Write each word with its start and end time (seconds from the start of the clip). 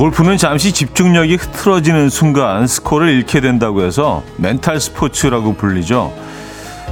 골프는 0.00 0.38
잠시 0.38 0.72
집중력이 0.72 1.34
흐트러지는 1.36 2.08
순간 2.08 2.66
스코어를 2.66 3.10
잃게 3.10 3.42
된다고 3.42 3.82
해서 3.82 4.22
멘탈 4.38 4.80
스포츠라고 4.80 5.52
불리죠. 5.52 6.10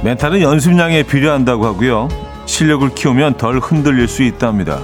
멘탈은 0.03 0.41
연습량에 0.41 1.01
비례한다고 1.01 1.65
하고요. 1.65 2.07
실력을 2.45 2.87
키우면 2.93 3.37
덜 3.37 3.57
흔들릴 3.57 4.07
수 4.07 4.21
있답니다. 4.21 4.79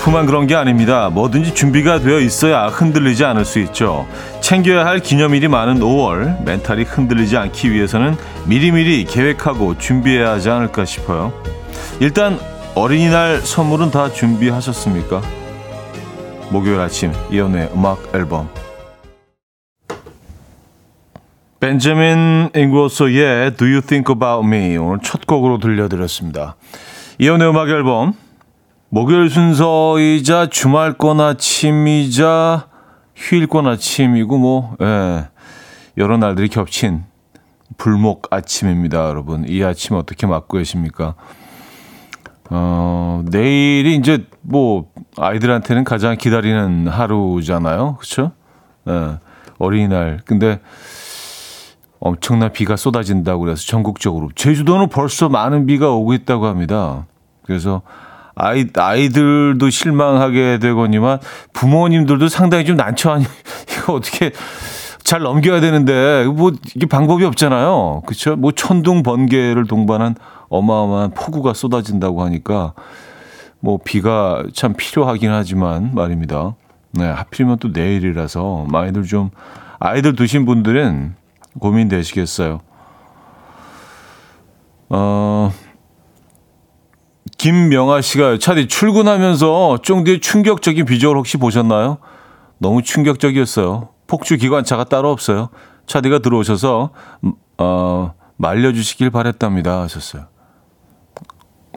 골프만 0.00 0.24
그런 0.24 0.46
게 0.46 0.54
아닙니다. 0.54 1.10
뭐든지 1.10 1.52
준비가 1.52 2.00
되어 2.00 2.20
있어야 2.20 2.68
흔들리지 2.68 3.22
않을 3.26 3.44
수 3.44 3.58
있죠. 3.58 4.08
챙겨야 4.40 4.86
할 4.86 5.00
기념일이 5.00 5.46
많은 5.46 5.80
5월, 5.80 6.42
멘탈이 6.42 6.84
흔들리지 6.84 7.36
않기 7.36 7.70
위해서는 7.70 8.16
미리미리 8.46 9.04
계획하고 9.04 9.76
준비해야 9.76 10.30
하지 10.30 10.48
않을까 10.48 10.86
싶어요. 10.86 11.34
일단 12.00 12.38
어린이날 12.74 13.42
선물은 13.42 13.90
다 13.90 14.10
준비하셨습니까? 14.10 15.20
목요일 16.48 16.80
아침 16.80 17.12
이연의 17.30 17.70
음악 17.74 18.14
앨범 18.14 18.48
벤자민 21.60 22.48
잉고소의 22.56 23.54
Do 23.56 23.66
You 23.66 23.82
Think 23.82 24.14
About 24.14 24.46
Me 24.46 24.78
오늘 24.78 24.98
첫 25.02 25.26
곡으로 25.26 25.58
들려드렸습니다. 25.58 26.56
이연의 27.18 27.50
음악 27.50 27.68
앨범 27.68 28.14
목요일 28.92 29.30
순서이자 29.30 30.48
주말권 30.48 31.20
아침이자 31.20 32.66
휴일권 33.14 33.68
아침이고 33.68 34.36
뭐 34.36 34.76
예, 34.82 35.28
여러 35.96 36.16
날들이 36.16 36.48
겹친 36.48 37.04
불목 37.78 38.26
아침입니다, 38.32 39.08
여러분. 39.08 39.44
이 39.46 39.62
아침 39.62 39.94
어떻게 39.94 40.26
맞고 40.26 40.58
계십니까? 40.58 41.14
어, 42.50 43.22
내일이 43.30 43.94
이제 43.94 44.26
뭐 44.40 44.86
아이들한테는 45.16 45.84
가장 45.84 46.16
기다리는 46.16 46.88
하루잖아요. 46.88 47.94
그렇죠? 47.94 48.32
예, 48.88 49.18
어린이날. 49.58 50.18
근데 50.24 50.60
엄청난 52.00 52.52
비가 52.52 52.74
쏟아진다고 52.74 53.44
그래서 53.44 53.64
전국적으로 53.64 54.30
제주도는 54.34 54.88
벌써 54.88 55.28
많은 55.28 55.66
비가 55.66 55.90
오고 55.92 56.12
있다고 56.12 56.46
합니다. 56.46 57.06
그래서 57.44 57.82
아이, 58.42 58.66
아이들도 58.74 59.68
실망하게 59.68 60.58
되거니만 60.60 61.18
부모님들도 61.52 62.28
상당히 62.28 62.64
좀 62.64 62.76
난처하니, 62.76 63.24
이거 63.70 63.94
어떻게 63.94 64.32
잘 65.02 65.20
넘겨야 65.20 65.60
되는데, 65.60 66.24
뭐, 66.24 66.52
이게 66.74 66.86
방법이 66.86 67.24
없잖아요. 67.24 68.02
그쵸? 68.06 68.36
뭐, 68.36 68.52
천둥, 68.52 69.02
번개를 69.02 69.66
동반한 69.66 70.14
어마어마한 70.48 71.10
폭우가 71.12 71.52
쏟아진다고 71.52 72.22
하니까, 72.22 72.74
뭐, 73.60 73.78
비가 73.84 74.42
참 74.54 74.74
필요하긴 74.74 75.30
하지만 75.30 75.94
말입니다. 75.94 76.54
네, 76.92 77.04
하필이면 77.04 77.58
또 77.58 77.68
내일이라서 77.68 78.66
많이들 78.70 79.04
좀, 79.04 79.30
아이들 79.78 80.14
두신 80.16 80.46
분들은 80.46 81.14
고민되시겠어요. 81.58 82.60
어, 84.90 85.52
김명아 87.40 88.02
씨가 88.02 88.36
차디 88.36 88.68
출근하면서 88.68 89.78
쫑디의 89.80 90.20
충격적인 90.20 90.84
비주얼 90.84 91.16
혹시 91.16 91.38
보셨나요? 91.38 91.96
너무 92.58 92.82
충격적이었어요. 92.82 93.88
폭주 94.06 94.36
기관차가 94.36 94.84
따로 94.84 95.10
없어요. 95.10 95.48
차디가 95.86 96.18
들어오셔서 96.18 96.90
어, 97.56 98.14
말려주시길 98.36 99.08
바랬답니다 99.08 99.80
하셨어요. 99.80 100.26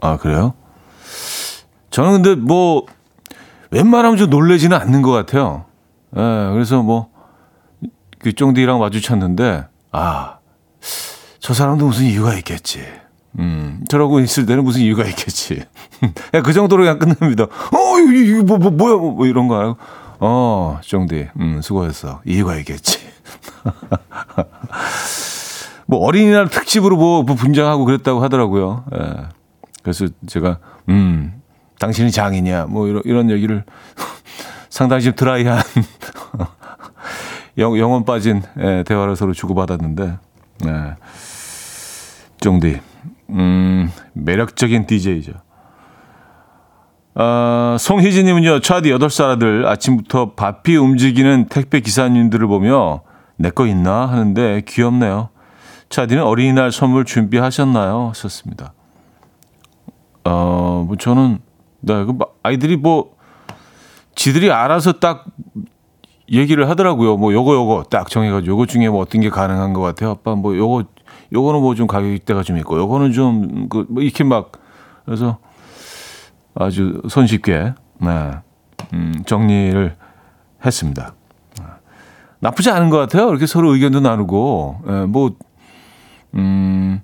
아 0.01 0.17
그래요? 0.17 0.53
저는 1.91 2.21
근데 2.23 2.35
뭐 2.35 2.85
웬만하면 3.71 4.17
좀 4.17 4.29
놀래지는 4.29 4.75
않는 4.75 5.01
것 5.01 5.11
같아요. 5.11 5.63
예, 6.17 6.19
그래서 6.51 6.83
뭐그 6.83 8.33
쫑디랑 8.35 8.79
마주쳤는데 8.79 9.65
아 9.93 10.43
저 11.39 11.53
사람도 11.53 11.87
무슨 11.87 12.05
이유가 12.05 12.35
있겠지. 12.35 12.85
음, 13.39 13.83
저러고 13.87 14.19
있을 14.19 14.45
때는 14.45 14.63
무슨 14.63 14.81
이유가 14.81 15.05
있겠지. 15.05 15.63
그 16.43 16.53
정도로 16.53 16.83
그냥 16.83 16.99
끝납니다. 16.99 17.45
어, 17.45 17.99
이거 17.99 18.43
뭐, 18.43 18.57
뭐, 18.57 18.71
뭐야, 18.71 18.95
뭐, 18.95 19.11
뭐 19.13 19.25
이런 19.25 19.47
거 19.47 19.59
알고. 19.59 19.77
어, 20.19 20.79
정디, 20.81 21.27
음, 21.39 21.61
수고했어. 21.61 22.21
이유가 22.25 22.55
있겠지. 22.57 22.99
뭐 25.85 25.99
어린이날 25.99 26.47
특집으로 26.47 26.95
뭐, 26.95 27.23
뭐 27.23 27.35
분장하고 27.35 27.85
그랬다고 27.85 28.23
하더라고요. 28.23 28.85
예. 28.95 29.27
그래서 29.81 30.07
제가, 30.27 30.59
음, 30.89 31.41
당신이 31.79 32.11
장이냐, 32.11 32.67
뭐 32.67 32.87
이런, 32.87 33.01
이런 33.03 33.29
얘기를 33.29 33.65
상당히 34.69 35.03
좀 35.03 35.13
드라이한 35.15 35.61
영, 37.57 37.77
영혼 37.77 38.05
빠진 38.05 38.41
예, 38.59 38.83
대화를 38.87 39.15
서로 39.15 39.33
주고받았는데, 39.33 40.17
예. 40.67 40.95
정디. 42.39 42.79
음, 43.29 43.91
매력적인 44.13 44.85
DJ죠. 44.85 45.33
아, 47.15 47.77
송희진님은요, 47.79 48.59
차디 48.61 48.89
8살 48.91 49.25
아들 49.31 49.67
아침부터 49.67 50.33
바삐 50.33 50.75
움직이는 50.77 51.45
택배 51.47 51.79
기사님들을 51.79 52.47
보며 52.47 53.01
내 53.37 53.49
거 53.49 53.67
있나 53.67 54.07
하는데 54.07 54.61
귀엽네요. 54.67 55.29
차디는 55.89 56.23
어린이날 56.23 56.71
선물 56.71 57.05
준비하셨나요? 57.05 58.09
하셨습니다. 58.09 58.73
어, 60.25 60.83
뭐 60.87 60.95
저는, 60.95 61.39
네, 61.81 62.05
그 62.05 62.17
아이들이 62.41 62.77
뭐, 62.77 63.15
지들이 64.15 64.51
알아서 64.51 64.93
딱 64.93 65.25
얘기를 66.31 66.69
하더라고요. 66.69 67.17
뭐, 67.17 67.33
요거, 67.33 67.53
요거 67.53 67.83
딱 67.89 68.09
정해가지고, 68.09 68.53
요거 68.53 68.65
중에 68.67 68.89
뭐 68.89 69.01
어떤 69.01 69.21
게 69.21 69.29
가능한 69.29 69.73
것 69.73 69.81
같아요. 69.81 70.11
아빠, 70.11 70.33
뭐, 70.35 70.55
요거 70.55 70.85
요거는 71.33 71.61
뭐 71.61 71.75
좀 71.75 71.87
가격대가 71.87 72.43
좀 72.43 72.57
있고, 72.57 72.77
요거는 72.77 73.11
좀, 73.11 73.67
그, 73.69 73.85
뭐 73.89 74.03
이렇게 74.03 74.23
막, 74.23 74.51
그래서 75.05 75.39
아주 76.55 77.01
손쉽게, 77.09 77.73
네, 77.99 78.31
음, 78.93 79.13
정리를 79.25 79.95
했습니다. 80.65 81.15
나쁘지 82.39 82.69
않은 82.71 82.89
것 82.89 82.97
같아요. 82.97 83.29
이렇게 83.29 83.45
서로 83.45 83.73
의견도 83.73 84.01
나누고, 84.01 84.81
예, 84.87 84.91
뭐, 85.05 85.31
음, 86.35 87.01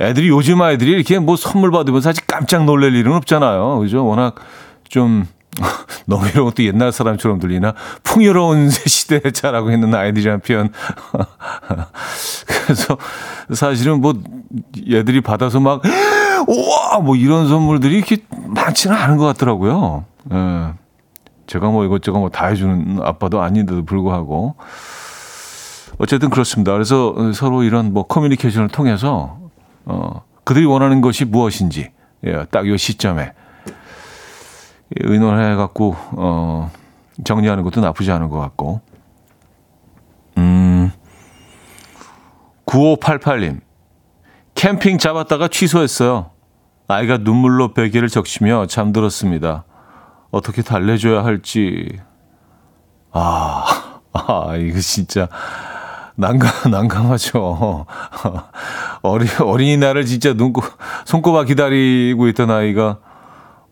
애들이 0.00 0.28
요즘 0.28 0.60
아이들이 0.60 0.90
이렇게 0.92 1.18
뭐 1.18 1.36
선물 1.36 1.70
받으면 1.70 2.00
사실 2.00 2.24
깜짝 2.26 2.64
놀랄 2.64 2.94
일은 2.94 3.12
없잖아요. 3.14 3.78
그죠? 3.78 4.04
워낙 4.04 4.34
좀, 4.88 5.26
너무 6.06 6.26
이런 6.28 6.44
것도 6.46 6.64
옛날 6.64 6.92
사람처럼 6.92 7.38
들리나 7.38 7.74
풍요로운 8.02 8.70
시대에 8.70 9.30
자라고 9.32 9.70
있는 9.70 9.94
아이들이라는 9.94 10.40
표현. 10.40 10.72
그래서 12.46 12.96
사실은 13.52 14.00
뭐 14.00 14.14
얘들이 14.90 15.20
받아서 15.20 15.60
막 15.60 15.82
우와 16.46 17.00
뭐 17.00 17.16
이런 17.16 17.48
선물들이 17.48 17.96
이렇게 17.96 18.18
많지는 18.30 18.96
않은 18.96 19.16
것 19.16 19.26
같더라고요. 19.26 20.04
예. 20.32 20.72
제가 21.46 21.68
뭐 21.68 21.84
이것저것 21.84 22.18
뭐 22.18 22.28
다 22.30 22.46
해주는 22.46 23.00
아빠도 23.02 23.42
아닌데도 23.42 23.84
불구하고 23.84 24.54
어쨌든 25.98 26.30
그렇습니다. 26.30 26.72
그래서 26.72 27.14
서로 27.34 27.62
이런 27.62 27.92
뭐 27.92 28.06
커뮤니케이션을 28.06 28.68
통해서 28.68 29.38
어 29.84 30.22
그들이 30.44 30.64
원하는 30.64 31.00
것이 31.00 31.24
무엇인지 31.24 31.90
예, 32.24 32.44
딱이 32.50 32.76
시점에 32.78 33.32
의논해 35.00 35.54
갖고 35.54 35.96
어 36.12 36.70
정리하는 37.24 37.62
것도 37.62 37.80
나쁘지 37.80 38.10
않은 38.12 38.28
것 38.28 38.38
같고. 38.38 38.80
음. 40.38 40.90
9588님. 42.66 43.60
캠핑 44.54 44.98
잡았다가 44.98 45.48
취소했어요. 45.48 46.30
아이가 46.88 47.18
눈물로 47.18 47.74
베개를 47.74 48.08
적시며 48.08 48.66
잠들었습니다. 48.66 49.64
어떻게 50.30 50.62
달래줘야 50.62 51.24
할지. 51.24 52.00
아, 53.12 54.00
아, 54.12 54.56
이거 54.56 54.80
진짜 54.80 55.28
난감, 56.16 56.50
난감하죠. 56.70 57.86
어린, 59.02 59.28
어린이날을 59.40 60.04
진짜 60.06 60.32
눈코, 60.32 60.62
손꼽아 61.04 61.44
기다리고 61.44 62.28
있던 62.28 62.50
아이가 62.50 62.98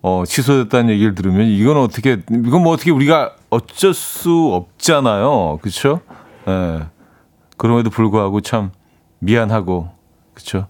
어, 0.03 0.25
취소됐다는 0.27 0.91
얘기를 0.91 1.15
들으면 1.15 1.47
이건 1.47 1.77
어떻게, 1.77 2.13
이건 2.31 2.63
뭐 2.63 2.73
어떻게 2.73 2.91
우리가 2.91 3.35
어쩔 3.51 3.93
수 3.93 4.51
없잖아요. 4.55 5.59
그쵸? 5.63 6.01
예. 6.47 6.51
네. 6.51 6.81
그럼에도 7.57 7.91
불구하고 7.91 8.41
참 8.41 8.71
미안하고, 9.19 9.91
그쵸? 10.33 10.67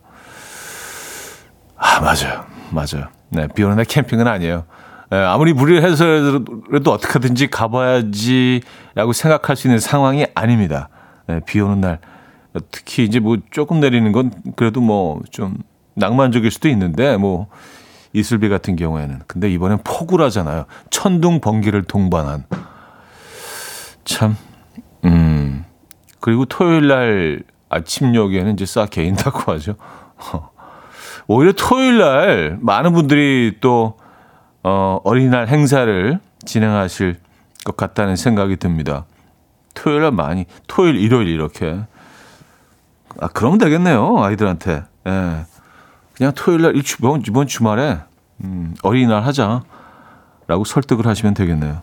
아, 1.76 2.00
맞아요. 2.00 2.44
맞아요. 2.70 3.08
네. 3.28 3.46
비 3.54 3.62
오는 3.62 3.76
날 3.76 3.84
캠핑은 3.84 4.26
아니에요. 4.26 4.64
예, 5.12 5.16
아무리 5.16 5.52
무리를 5.52 5.82
해서라도 5.82 6.92
어떻게든지 6.92 7.48
가봐야지라고 7.48 9.12
생각할 9.12 9.56
수 9.56 9.66
있는 9.66 9.78
상황이 9.78 10.26
아닙니다. 10.34 10.88
예, 11.28 11.40
비 11.46 11.60
오는 11.60 11.80
날 11.80 11.98
특히 12.70 13.04
이제 13.04 13.18
뭐 13.20 13.36
조금 13.50 13.80
내리는 13.80 14.10
건 14.12 14.32
그래도 14.56 14.80
뭐 14.80 15.20
좀 15.30 15.58
낭만적일 15.94 16.50
수도 16.50 16.68
있는데 16.68 17.16
뭐 17.16 17.48
이슬비 18.12 18.48
같은 18.48 18.76
경우에는 18.76 19.20
근데 19.26 19.50
이번엔 19.50 19.78
폭우라잖아요. 19.84 20.66
천둥 20.90 21.40
번개를 21.40 21.84
동반한 21.84 22.44
참 24.04 24.36
음. 25.04 25.64
그리고 26.20 26.44
토요일 26.44 26.88
날 26.88 27.42
아침녘에는 27.68 28.52
이제 28.52 28.66
싹 28.66 28.90
개인다고 28.90 29.52
하죠. 29.52 29.76
오히려 31.26 31.52
토요일 31.52 31.98
날 31.98 32.58
많은 32.60 32.92
분들이 32.92 33.58
또 33.60 33.96
어, 34.62 35.00
어린이날 35.04 35.48
행사를 35.48 36.18
진행하실 36.44 37.18
것 37.64 37.76
같다는 37.76 38.16
생각이 38.16 38.56
듭니다. 38.56 39.06
토요일 39.74 40.02
날 40.02 40.10
많이 40.10 40.46
토요일 40.66 40.96
일요일 40.96 41.28
이렇게 41.28 41.80
아 43.20 43.28
그러면 43.28 43.58
되겠네요 43.58 44.22
아이들한테 44.22 44.82
예. 45.06 45.44
그냥 46.20 46.34
토요일 46.36 46.60
날 46.60 46.76
이번 46.76 47.22
이번 47.26 47.46
주말에 47.46 47.98
음, 48.44 48.74
어린이날 48.82 49.22
하자라고 49.22 50.64
설득을 50.66 51.06
하시면 51.06 51.32
되겠네요. 51.32 51.80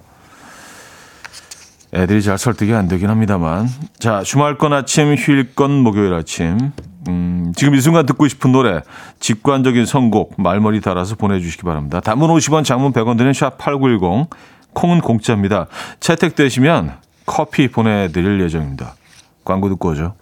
애들이 1.91 2.21
잘 2.21 2.37
설득이 2.37 2.71
안 2.75 2.87
되긴 2.87 3.09
합니다만. 3.09 3.67
자, 3.97 4.21
주말권 4.21 4.73
아침, 4.73 5.15
휴일권 5.15 5.71
목요일 5.71 6.13
아침. 6.13 6.71
음, 7.07 7.51
지금 7.55 7.73
이 7.73 7.81
순간 7.81 8.05
듣고 8.05 8.27
싶은 8.27 8.51
노래, 8.51 8.81
직관적인 9.19 9.87
선곡, 9.87 10.39
말머리 10.39 10.81
달아서 10.81 11.15
보내주시기 11.15 11.63
바랍니다. 11.63 11.99
단문 11.99 12.29
50원, 12.29 12.63
장문 12.63 12.93
100원 12.93 13.17
드는 13.17 13.31
샵8910, 13.31 14.27
콩은 14.73 15.01
공짜입니다. 15.01 15.65
채택되시면 15.99 16.97
커피 17.25 17.69
보내드릴 17.69 18.39
예정입니다. 18.41 18.93
광고 19.43 19.67
듣고 19.69 19.89
오죠. 19.89 20.13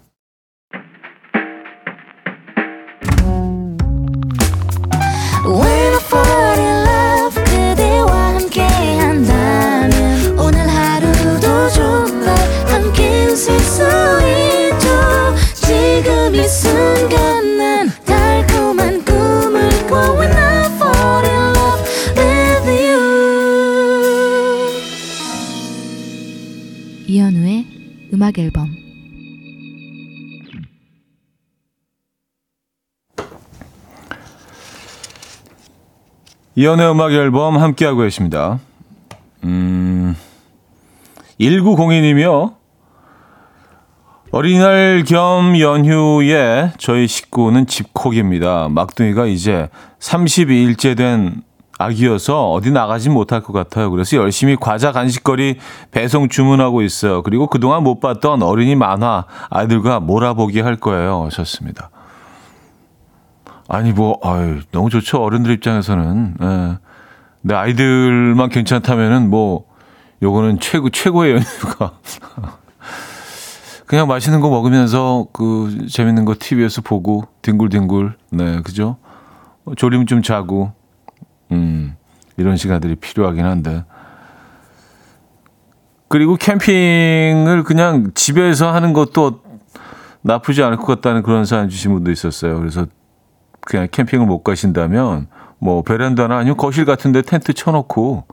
음악 28.26 28.40
앨범 28.40 28.76
이연의 36.56 36.90
음악 36.90 37.12
앨범 37.12 37.58
함께하고 37.58 38.02
계십니다. 38.02 38.60
음, 39.44 40.16
1902님이요. 41.40 42.56
어린이날 44.32 45.04
겸 45.06 45.60
연휴에 45.60 46.72
저희 46.80 47.08
식구는 47.08 47.68
집콕입니다. 47.68 48.70
막둥이가 48.70 49.28
이제 49.28 49.70
32일째 50.00 50.98
된 50.98 51.44
아기여서 51.78 52.52
어디 52.52 52.72
나가지 52.72 53.10
못할 53.10 53.42
것 53.42 53.52
같아요. 53.52 53.92
그래서 53.92 54.18
열심히 54.18 54.56
과자 54.56 54.92
간식거리 54.92 55.58
배송 55.92 56.30
주문하고 56.30 56.82
있어요. 56.82 57.22
그리고 57.22 57.48
그동안 57.48 57.84
못 57.84 58.00
봤던 58.00 58.44
어린이 58.44 58.76
만화 58.76 59.26
아이들과 59.50 60.00
몰아보기 60.00 60.62
할 60.62 60.78
거예요. 60.78 61.26
하셨습니다. 61.26 61.90
아니 63.68 63.92
뭐 63.92 64.20
아유 64.24 64.62
너무 64.72 64.90
좋죠. 64.90 65.22
어른들 65.22 65.52
입장에서는 65.52 66.36
예. 66.42 66.78
내 67.42 67.54
아이들만 67.56 68.50
괜찮다면은 68.50 69.30
뭐 69.30 69.66
요거는 70.22 70.60
최고 70.60 70.90
최고의 70.90 71.34
연휴가 71.34 71.94
그냥 73.86 74.08
맛있는 74.08 74.40
거 74.40 74.50
먹으면서 74.50 75.28
그 75.34 75.86
재밌는 75.90 76.26
거 76.26 76.36
TV에서 76.40 76.82
보고 76.82 77.26
뒹굴뒹굴 77.42 78.14
네 78.32 78.62
그죠? 78.62 78.98
조림 79.78 80.06
좀 80.06 80.22
자고 80.22 80.72
음, 81.52 81.96
이런 82.38 82.58
시간들이 82.58 82.96
필요하긴 82.96 83.46
한데. 83.46 83.84
그리고 86.08 86.36
캠핑을 86.36 87.64
그냥 87.66 88.12
집에서 88.14 88.72
하는 88.72 88.94
것도 88.94 89.42
나쁘지 90.22 90.64
않을 90.64 90.78
것 90.78 90.86
같다는 90.86 91.24
그런 91.24 91.46
사연 91.46 91.70
주신 91.70 91.94
분도 91.94 92.12
있었어요. 92.12 92.58
그래서 92.60 92.86
그냥 93.62 93.88
캠핑을 93.92 94.26
못 94.26 94.44
가신다면 94.44 95.28
뭐 95.60 95.82
베란다나 95.82 96.38
아니면 96.38 96.58
거실 96.58 96.86
같은데 96.86 97.22
텐트 97.22 97.54
쳐놓고 97.54 98.26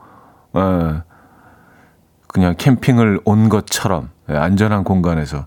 예, 0.55 1.01
그냥 2.27 2.55
캠핑을 2.57 3.21
온 3.25 3.49
것처럼 3.49 4.09
예, 4.29 4.35
안전한 4.35 4.83
공간에서. 4.83 5.45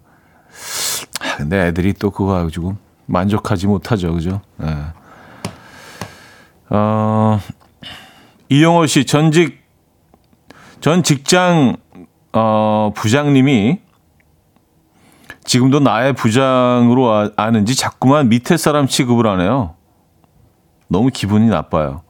아, 1.20 1.36
근데 1.36 1.66
애들이 1.66 1.92
또 1.92 2.10
그거 2.10 2.32
가지고 2.32 2.76
만족하지 3.06 3.66
못하죠, 3.66 4.12
그죠? 4.12 4.40
예. 4.62 4.66
어, 6.70 7.40
이용호 8.48 8.86
씨 8.86 9.04
전직 9.04 9.62
전 10.80 11.02
직장 11.02 11.76
어, 12.32 12.92
부장님이 12.94 13.80
지금도 15.44 15.80
나의 15.80 16.12
부장으로 16.12 17.10
아, 17.12 17.30
아는지 17.36 17.76
자꾸만 17.76 18.28
밑에 18.28 18.56
사람 18.56 18.86
취급을 18.86 19.26
하네요. 19.26 19.74
너무 20.88 21.10
기분이 21.12 21.48
나빠요. 21.48 22.02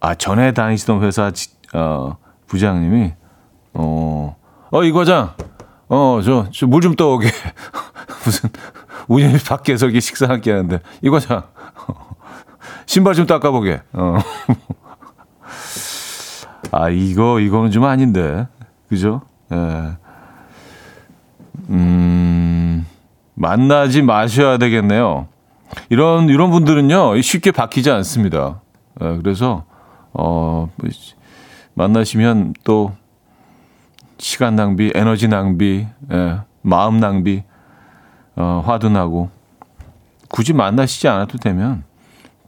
아 0.00 0.14
전에 0.14 0.52
다니시던 0.52 1.02
회사 1.02 1.30
지, 1.30 1.50
어, 1.74 2.16
부장님이 2.46 3.12
어, 3.74 4.36
어, 4.70 4.82
이 4.82 4.92
과장, 4.92 5.34
어, 5.88 6.20
저, 6.24 6.50
저물좀 6.50 6.94
떠오게. 6.94 7.28
무슨, 8.24 8.50
운영이 9.06 9.38
밖에서 9.38 9.86
이렇게 9.86 10.00
식사 10.00 10.26
함께 10.26 10.50
하는데, 10.50 10.80
이 11.02 11.08
과장, 11.08 11.44
신발 12.88 13.12
좀 13.12 13.26
닦아보게. 13.26 13.82
어. 13.92 14.18
아, 16.72 16.88
이거, 16.88 17.38
이거는 17.38 17.70
좀 17.70 17.84
아닌데. 17.84 18.48
그죠? 18.88 19.20
예. 19.52 19.92
음, 21.68 22.86
만나지 23.34 24.00
마셔야 24.00 24.56
되겠네요. 24.56 25.28
이런, 25.90 26.30
이런 26.30 26.50
분들은요, 26.50 27.20
쉽게 27.20 27.50
바뀌지 27.50 27.90
않습니다. 27.90 28.62
예, 29.02 29.18
그래서, 29.18 29.64
어, 30.14 30.70
만나시면 31.74 32.54
또, 32.64 32.92
시간 34.16 34.56
낭비, 34.56 34.92
에너지 34.94 35.28
낭비, 35.28 35.86
예, 36.10 36.40
마음 36.62 37.00
낭비, 37.00 37.44
어, 38.34 38.62
화도 38.64 38.88
나고, 38.88 39.28
굳이 40.30 40.54
만나시지 40.54 41.06
않아도 41.06 41.36
되면, 41.36 41.84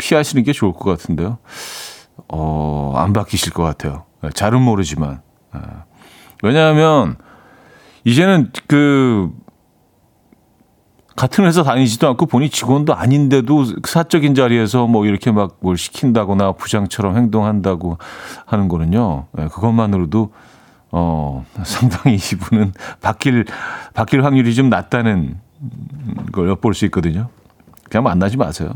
피하시는 0.01 0.43
게 0.45 0.53
좋을 0.53 0.73
것 0.73 0.85
같은데요. 0.85 1.39
어, 2.29 2.95
안 2.97 3.13
바뀌실 3.13 3.53
것 3.53 3.63
같아요. 3.63 4.05
잘은 4.35 4.61
모르지만. 4.61 5.23
예. 5.55 5.61
왜냐하면, 6.43 7.17
이제는 8.05 8.51
그, 8.67 9.31
같은 11.17 11.45
회사 11.45 11.63
다니지도 11.63 12.09
않고 12.09 12.27
본인 12.27 12.49
직원도 12.51 12.95
아닌데도 12.95 13.65
사적인 13.85 14.35
자리에서 14.35 14.87
뭐 14.87 15.05
이렇게 15.05 15.31
막 15.31 15.59
뭘 15.61 15.77
시킨다거나 15.77 16.53
부장처럼 16.53 17.17
행동한다고 17.17 17.99
하는 18.47 18.69
거는요. 18.69 19.27
예, 19.39 19.45
그것만으로도 19.49 20.33
어, 20.93 21.45
상당히 21.63 22.17
이분은 22.33 22.73
바뀔, 23.03 23.45
바뀔 23.93 24.25
확률이 24.25 24.55
좀 24.55 24.71
낮다는 24.71 25.39
걸 26.33 26.49
엿볼 26.49 26.75
수 26.75 26.87
있거든요. 26.87 27.29
그냥 27.91 28.05
만나지 28.05 28.37
마세요. 28.39 28.71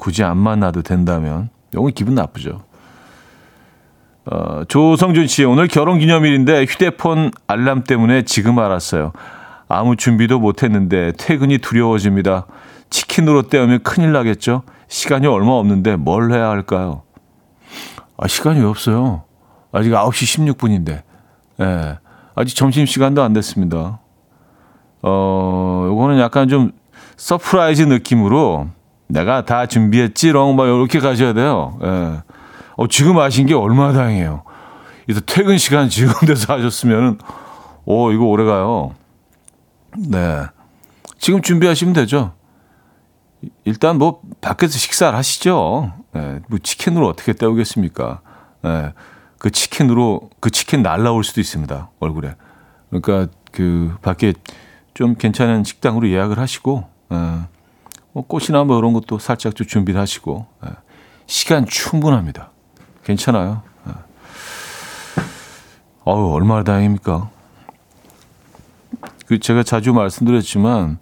예. 0.00 0.02
굳이 0.02 0.24
안 0.24 0.38
만나도 0.38 0.82
된다면 0.82 1.50
영원 1.74 1.92
기분 1.92 2.14
나쁘죠. 2.14 2.62
어, 4.26 4.64
조성준 4.68 5.26
씨, 5.26 5.44
오늘 5.44 5.68
결혼 5.68 5.98
기념일인데 5.98 6.64
휴대폰 6.64 7.30
알람 7.46 7.84
때문에 7.84 8.22
지금 8.22 8.58
알았어요. 8.58 9.12
아무 9.68 9.96
준비도 9.96 10.40
못 10.40 10.62
했는데 10.62 11.12
퇴근이 11.18 11.58
두려워집니다. 11.58 12.46
치킨으로 12.88 13.42
때우면 13.42 13.82
큰일 13.82 14.12
나겠죠? 14.12 14.62
시간이 14.88 15.26
얼마 15.26 15.52
없는데 15.52 15.96
뭘 15.96 16.32
해야 16.32 16.48
할까요? 16.48 17.02
아, 18.16 18.26
시간이 18.26 18.60
왜 18.60 18.66
없어요? 18.66 19.24
아직 19.72 19.90
9시 19.90 20.54
16분인데. 20.56 21.02
예. 21.60 21.98
아직 22.34 22.56
점심 22.56 22.86
시간도 22.86 23.22
안 23.22 23.32
됐습니다. 23.32 24.00
어, 25.02 25.84
요거는 25.86 26.18
약간 26.18 26.48
좀 26.48 26.72
surprise 27.16 27.82
느낌으로 27.82 28.68
내가 29.10 29.44
다 29.44 29.66
준비했지롱 29.66 30.56
막 30.56 30.66
이렇게 30.66 31.00
가셔야 31.00 31.32
돼요. 31.32 31.78
예. 31.82 32.22
어, 32.76 32.86
지금 32.88 33.18
아신 33.18 33.46
게 33.46 33.54
얼마나 33.54 33.92
다행이에요. 33.92 34.44
이제 35.08 35.20
퇴근 35.26 35.58
시간 35.58 35.88
지금 35.88 36.12
돼서 36.26 36.54
하셨으면은, 36.54 37.18
오, 37.84 38.12
이거 38.12 38.24
오래 38.24 38.44
가요. 38.44 38.94
네. 39.98 40.42
지금 41.18 41.42
준비하시면 41.42 41.94
되죠. 41.94 42.32
일단 43.64 43.98
뭐, 43.98 44.20
밖에서 44.40 44.78
식사를 44.78 45.16
하시죠. 45.18 45.92
네. 46.12 46.40
뭐, 46.48 46.58
치킨으로 46.62 47.08
어떻게 47.08 47.32
때우겠습니까? 47.32 48.20
네. 48.62 48.92
그 49.38 49.50
치킨으로, 49.50 50.30
그 50.38 50.50
치킨 50.50 50.82
날라올 50.82 51.24
수도 51.24 51.40
있습니다. 51.40 51.90
얼굴에. 51.98 52.34
그러니까 52.90 53.32
그, 53.50 53.94
밖에 54.02 54.32
좀 54.94 55.16
괜찮은 55.16 55.64
식당으로 55.64 56.08
예약을 56.08 56.38
하시고, 56.38 56.84
네. 57.08 57.16
뭐 58.12 58.26
꽃이나 58.26 58.64
뭐 58.64 58.78
이런 58.78 58.92
것도 58.92 59.18
살짝 59.18 59.54
좀 59.54 59.66
준비를 59.66 60.00
하시고, 60.00 60.46
네. 60.62 60.70
시간 61.26 61.64
충분합니다. 61.66 62.50
괜찮아요. 63.04 63.62
네. 63.84 63.92
어우, 66.04 66.32
얼마나 66.32 66.64
다행입니까? 66.64 67.30
그 69.26 69.38
제가 69.38 69.62
자주 69.62 69.92
말씀드렸지만 69.92 70.98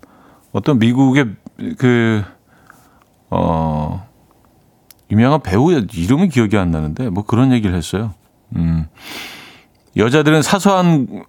어떤 0.53 0.79
미국의 0.79 1.35
그, 1.79 2.23
어, 3.31 4.07
유명한 5.11 5.41
배우 5.41 5.73
이름은 5.73 6.29
기억이 6.29 6.59
안 6.59 6.71
나는데 6.71 7.09
뭐 7.09 7.25
그런 7.25 7.53
얘기를 7.53 7.75
했어요. 7.75 8.13
음, 8.57 8.87
여자들은 9.97 10.43
사소한, 10.43 11.25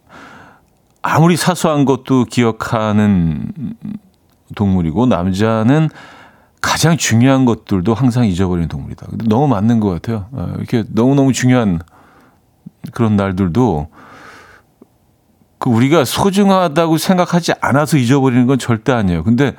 아무리 1.02 1.38
사소한 1.38 1.86
것도 1.86 2.26
기억하는 2.26 3.54
동물이고 4.56 5.06
남자는 5.06 5.90
가장 6.62 6.98
중요한 6.98 7.46
것들도 7.46 7.94
항상 7.94 8.26
잊어버리는 8.26 8.68
동물이다. 8.68 9.08
너무 9.26 9.48
맞는 9.48 9.80
것 9.80 9.90
같아요. 9.90 10.28
어, 10.32 10.54
이렇게 10.58 10.84
너무너무 10.90 11.32
중요한 11.32 11.80
그런 12.94 13.16
날들도 13.16 13.88
그 15.58 15.70
우리가 15.70 16.06
소중하다고 16.06 16.98
생각하지 16.98 17.54
않아서 17.62 17.98
잊어버리는 17.98 18.46
건 18.48 18.58
절대 18.58 18.92
아니에요. 18.92 19.24
근데 19.24 19.56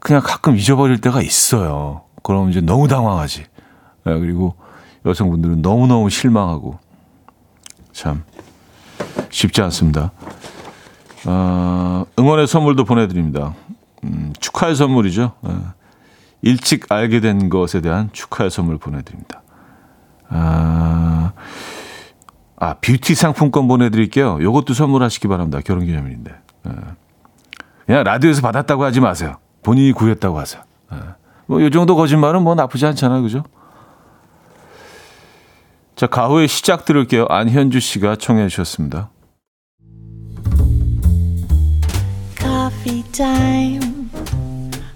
그냥 0.00 0.22
가끔 0.24 0.56
잊어버릴 0.56 1.00
때가 1.00 1.22
있어요. 1.22 2.02
그럼 2.22 2.50
이제 2.50 2.60
너무 2.60 2.88
당황하지. 2.88 3.44
네, 4.04 4.18
그리고 4.18 4.54
여성분들은 5.04 5.62
너무너무 5.62 6.10
실망하고 6.10 6.78
참 7.92 8.24
쉽지 9.30 9.60
않습니다. 9.62 10.12
어, 11.26 12.04
응원의 12.18 12.46
선물도 12.46 12.84
보내드립니다. 12.84 13.54
음, 14.04 14.32
축하의 14.38 14.76
선물이죠. 14.76 15.32
네. 15.42 15.50
일찍 16.42 16.90
알게 16.92 17.20
된 17.20 17.48
것에 17.48 17.80
대한 17.80 18.10
축하의 18.12 18.50
선물 18.50 18.78
보내드립니다. 18.78 19.42
아, 20.28 21.32
아, 22.56 22.74
뷰티 22.74 23.14
상품권 23.14 23.66
보내드릴게요. 23.68 24.38
요것도 24.42 24.74
선물하시기 24.74 25.26
바랍니다. 25.28 25.60
결혼기념일인데. 25.64 26.30
예. 26.68 26.72
그냥 27.86 28.04
라디오에서 28.04 28.42
받았다고 28.42 28.84
하지 28.84 29.00
마세요. 29.00 29.36
본인이 29.62 29.92
구했다고 29.92 30.38
하세요. 30.38 30.62
예. 30.92 30.96
뭐, 31.46 31.62
요 31.62 31.70
정도 31.70 31.96
거짓말은 31.96 32.42
뭐 32.42 32.54
나쁘지 32.54 32.84
않잖아요. 32.86 33.22
그죠? 33.22 33.42
자, 35.96 36.06
가후의 36.06 36.46
시작 36.46 36.84
들을게요. 36.84 37.26
안현주 37.28 37.80
씨가 37.80 38.16
청해 38.16 38.48
주셨습니다. 38.48 39.10
Coffee. 42.38 43.87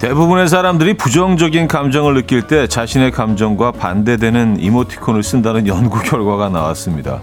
대부분의 0.00 0.48
사람들이 0.48 0.94
부정적인 0.94 1.68
감정을 1.68 2.14
느낄 2.14 2.42
때 2.42 2.66
자신의 2.66 3.10
감정과 3.10 3.72
반대되는 3.72 4.58
이모티콘을 4.58 5.22
쓴다는 5.22 5.66
연구 5.66 6.00
결과가 6.02 6.48
나왔습니다. 6.48 7.20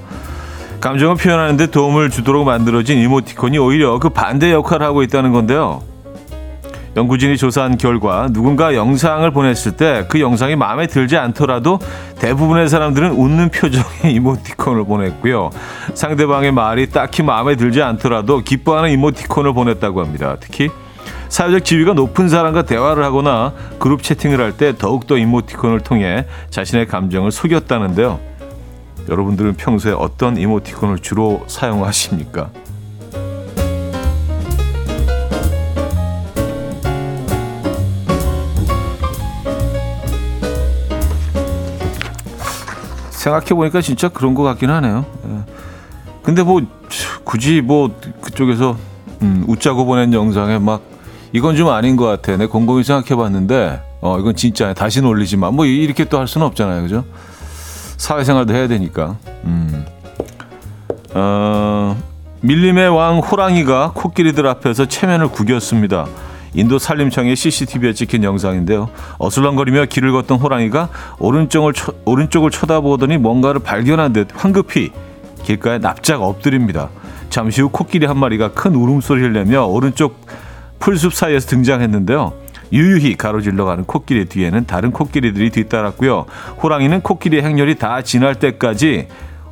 감정을 0.80 1.16
표현하는데 1.16 1.68
도움을 1.68 2.12
주도록 2.12 2.46
만들어진 2.46 3.00
이모티콘이 3.00 3.58
오히려 3.58 3.98
그 3.98 4.10
반대 4.10 4.52
역할을 4.52 4.86
하고 4.86 5.02
있다는 5.02 5.32
건데요. 5.32 5.82
연구진이 6.96 7.38
조사한 7.38 7.78
결과 7.78 8.28
누군가 8.32 8.74
영상을 8.76 9.30
보냈을 9.32 9.72
때 9.74 10.06
그 10.08 10.20
영상이 10.20 10.56
마음에 10.56 10.86
들지 10.86 11.18
않더라도 11.18 11.80
대부분의 12.20 12.70
사람들은 12.70 13.12
웃는 13.12 13.50
표정의 13.50 14.14
이모티콘을 14.14 14.86
보냈고요. 14.86 15.50
상대방의 15.96 16.52
말이 16.52 16.90
딱히 16.92 17.24
마음에 17.24 17.56
들지 17.56 17.82
않더라도 17.82 18.42
기뻐하는 18.42 18.92
이모티콘을 18.92 19.54
보냈다고 19.54 20.00
합니다. 20.00 20.38
특히 20.40 20.70
사회적 21.30 21.66
지위가 21.66 21.94
높은 21.94 22.30
사람과 22.30 22.64
대화를 22.64 23.04
하거나 23.04 23.54
그룹 23.80 24.04
채팅을 24.04 24.40
할 24.42 24.58
때 24.58 24.74
더욱더 24.76 25.18
이모티콘을 25.18 25.82
통해 25.82 26.26
자신의 26.50 26.88
감정을 26.88 27.32
속였다는데요. 27.32 28.20
여러분들은 29.10 29.54
평소에 29.56 29.94
어떤 29.94 30.38
이모티콘을 30.38 31.00
주로 31.00 31.44
사용하십니까? 31.48 32.50
생각해 43.12 43.48
보니까 43.48 43.82
진짜 43.82 44.10
그런 44.10 44.34
것 44.34 44.44
같긴 44.44 44.70
하네요. 44.70 45.06
예. 45.30 45.54
근데 46.24 46.44
뭐 46.44 46.62
굳이 47.24 47.62
뭐 47.62 47.94
그쪽에서 48.22 48.78
음, 49.22 49.44
웃자고 49.48 49.86
보낸 49.86 50.14
영상에 50.14 50.60
막 50.60 50.82
이건 51.38 51.56
좀 51.56 51.70
아닌 51.70 51.96
것 51.98 52.06
같아. 52.06 52.36
내 52.36 52.48
곰곰이 52.48 52.84
생각해봤는데, 52.84 53.80
어, 54.02 54.18
이건 54.20 54.36
진짜 54.36 54.74
다시는 54.74 55.08
올리지 55.08 55.38
마. 55.38 55.52
뭐 55.52 55.66
이렇게 55.68 56.04
또 56.04 56.18
할 56.18 56.28
수는 56.28 56.48
없잖아요. 56.48 56.82
그죠? 56.82 57.06
사회생활도 57.98 58.56
해야 58.56 58.68
되니까. 58.68 59.18
음. 59.44 59.86
어, 61.14 61.96
밀림의 62.42 62.90
왕 62.90 63.20
호랑이가 63.20 63.92
코끼리들 63.94 64.48
앞에서 64.48 64.88
체면을 64.88 65.28
구겼습니다. 65.28 66.08
인도 66.56 66.80
산림청의 66.80 67.36
CCTV에 67.36 67.94
찍힌 67.94 68.24
영상인데요. 68.24 68.90
어슬렁거리며 69.20 69.86
길을 69.86 70.12
걷던 70.14 70.40
호랑이가 70.40 70.90
오른쪽을, 71.20 71.74
쳐, 71.74 71.94
오른쪽을 72.06 72.50
쳐다보더니 72.50 73.18
뭔가를 73.18 73.62
발견한 73.62 74.12
듯 74.12 74.30
황급히 74.34 74.90
길가에 75.44 75.78
납작 75.78 76.24
엎드립니다. 76.24 76.90
잠시 77.30 77.62
후 77.62 77.70
코끼리 77.70 78.08
한 78.08 78.18
마리가 78.18 78.54
큰 78.54 78.74
울음소리를 78.74 79.34
내며 79.34 79.66
오른쪽 79.66 80.26
풀숲 80.80 81.14
사이에서 81.14 81.48
등장했는데요. 81.48 82.34
유유히 82.74 83.16
가로질러 83.16 83.66
가는 83.66 83.86
코끼리 83.86 84.26
뒤에는 84.26 84.66
다른 84.66 84.92
코끼리들이 84.92 85.50
뒤따랐고요. 85.52 86.26
호랑이는 86.62 87.02
코끼리의 87.02 87.44
행렬이 87.44 87.76
다 87.76 88.02
지날 88.02 88.36
때까지 88.36 89.08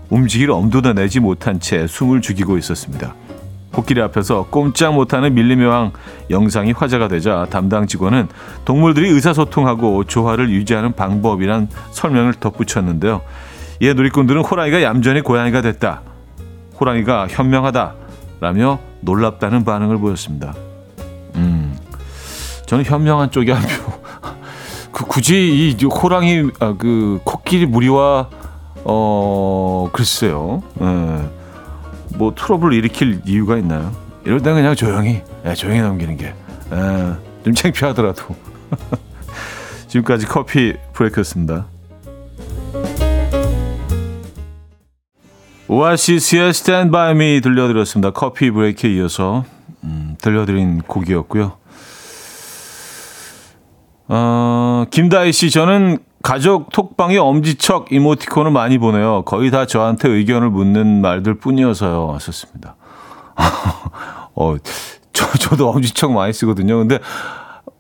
움직일 0.10 0.52
엄두도 0.52 0.94
내지 0.94 1.20
못한 1.20 1.60
채 1.60 1.88
숨을 1.88 2.22
죽이고 2.22 2.58
있었습니다. 2.58 3.16
코끼리 3.72 4.02
앞에서 4.02 4.48
꼼짝 4.50 4.94
못하는 4.94 5.34
밀림의 5.34 5.92
영상이 6.30 6.72
화제가 6.72 7.08
되자 7.10 7.46
담당 7.50 7.88
직원은 7.88 8.30
동물들이 8.64 9.10
의사소통하고 9.10 10.06
조화를 10.06 10.50
유지하는 10.50 10.94
방법이란 10.94 11.68
설명을 11.92 12.36
덧붙였는데요. 12.36 13.22
이에 13.82 13.94
누리꾼들은 13.94 14.42
호랑이가 14.44 14.82
얌전히 14.82 15.22
고양이가 15.22 15.62
됐다. 15.62 16.02
호랑이가 16.80 17.28
현명하다. 17.30 17.96
라며 18.40 18.80
놀랍다는 19.02 19.66
반응을 19.66 19.98
보였습니다. 19.98 20.54
음, 21.36 21.78
저는 22.66 22.86
현명한 22.86 23.32
쪽이 23.32 23.52
한 23.52 23.62
표. 23.62 23.94
그 24.92 25.06
굳이 25.06 25.76
이 25.80 25.86
호랑이 25.86 26.52
아, 26.60 26.76
그 26.78 27.20
코끼리 27.24 27.66
무리와 27.66 28.30
어 28.86 29.90
글쎄요. 29.92 30.64
예. 30.82 31.30
뭐 32.18 32.34
트러블 32.34 32.74
일으킬 32.74 33.22
이유가 33.26 33.58
있나요? 33.58 33.92
이럴 34.24 34.42
때 34.42 34.54
그냥 34.54 34.74
조용히 34.76 35.22
예, 35.46 35.54
조용히 35.54 35.82
넘기는 35.82 36.16
게 36.16 36.34
예, 36.72 37.14
좀 37.44 37.54
창피하더라도. 37.54 38.36
지금까지 39.88 40.26
coffee 40.26 40.74
break였습니다. 40.94 41.68
오아시스의 45.68 46.50
Stand 46.50 46.92
By 46.92 47.12
Me 47.12 47.42
들려드렸습니다. 47.42 48.12
커피 48.12 48.52
브레이크에 48.52 48.92
이어서 48.94 49.46
음, 49.86 50.16
들려드린 50.20 50.82
곡이었고요. 50.82 51.54
어, 54.08 54.86
김다희 54.92 55.32
씨, 55.32 55.50
저는 55.50 56.00
가족 56.22 56.72
톡방에 56.72 57.18
엄지척 57.18 57.92
이모티콘을 57.92 58.52
많이 58.52 58.78
보내요. 58.78 59.24
거의 59.24 59.52
다 59.52 59.66
저한테 59.66 60.10
의견을 60.10 60.50
묻는 60.50 61.02
말들 61.02 61.36
뿐이어서요. 61.36 62.12
하셨습니다. 62.16 62.76
어, 64.36 64.56
저, 65.14 65.26
저도 65.38 65.70
엄지척 65.70 66.12
많이 66.12 66.34
쓰거든요. 66.34 66.78
근데 66.78 67.00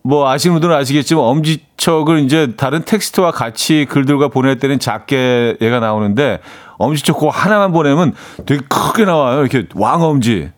뭐 0.03 0.29
아시는 0.29 0.53
분들은 0.53 0.75
아시겠지만 0.75 1.23
엄지척을 1.23 2.19
이제 2.19 2.53
다른 2.55 2.83
텍스트와 2.85 3.31
같이 3.31 3.87
글들과 3.89 4.27
보낼 4.27 4.59
때는 4.59 4.77
작게 4.77 5.57
얘가 5.59 5.79
나오는데 5.79 6.39
엄지척 6.77 7.15
그거 7.17 7.29
하나만 7.29 7.71
보내면 7.71 8.13
되게 8.45 8.61
크게 8.69 9.05
나와요. 9.05 9.41
이렇게 9.41 9.67
왕엄지. 9.73 10.51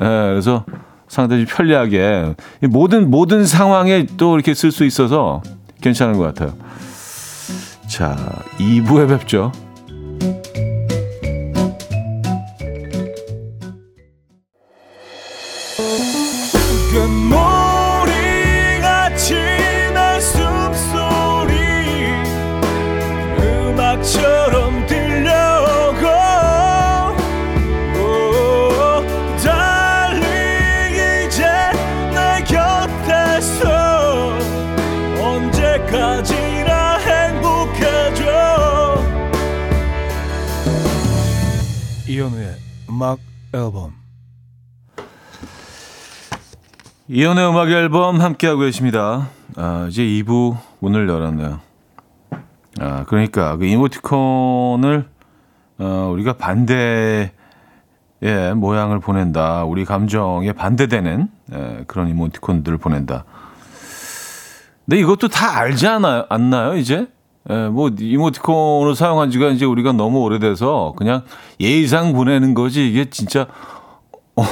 예, 0.00 0.04
그래서 0.04 0.64
상당히 1.14 1.44
편리하게 1.44 2.34
모든 2.62 3.08
모든 3.08 3.46
상황에 3.46 4.04
또 4.16 4.34
이렇게 4.34 4.52
쓸 4.52 4.72
수 4.72 4.84
있어서 4.84 5.42
괜찮은 5.80 6.18
것 6.18 6.24
같아요. 6.24 6.54
자, 7.86 8.16
2부에 8.58 9.08
뵙죠. 9.08 9.52
이현우의 47.16 47.48
음악 47.48 47.70
앨범 47.70 48.20
함께하고 48.20 48.62
계십니다. 48.62 49.28
아, 49.54 49.86
이제 49.88 50.02
2부 50.02 50.56
문을 50.80 51.08
열었네요. 51.08 51.60
아, 52.80 53.04
그러니까 53.04 53.56
그 53.56 53.66
이모티콘을 53.66 55.06
어, 55.78 56.10
우리가 56.12 56.32
반대의 56.32 57.30
모양을 58.56 58.98
보낸다. 58.98 59.62
우리 59.62 59.84
감정에 59.84 60.50
반대되는 60.54 61.28
예, 61.52 61.84
그런 61.86 62.08
이모티콘들을 62.08 62.78
보낸다. 62.78 63.24
근데 64.84 64.98
이것도 64.98 65.28
다 65.28 65.56
알지 65.56 65.86
않아요? 65.86 66.26
않나요, 66.28 66.76
이제? 66.76 67.06
예, 67.48 67.68
뭐 67.68 67.92
이모티콘을 67.96 68.96
사용한 68.96 69.30
지가 69.30 69.50
이제 69.50 69.64
우리가 69.64 69.92
너무 69.92 70.18
오래돼서 70.18 70.94
그냥 70.96 71.22
예의상 71.60 72.12
보내는 72.12 72.54
거지 72.54 72.90
이게 72.90 73.08
진짜 73.08 73.46
어, 74.34 74.42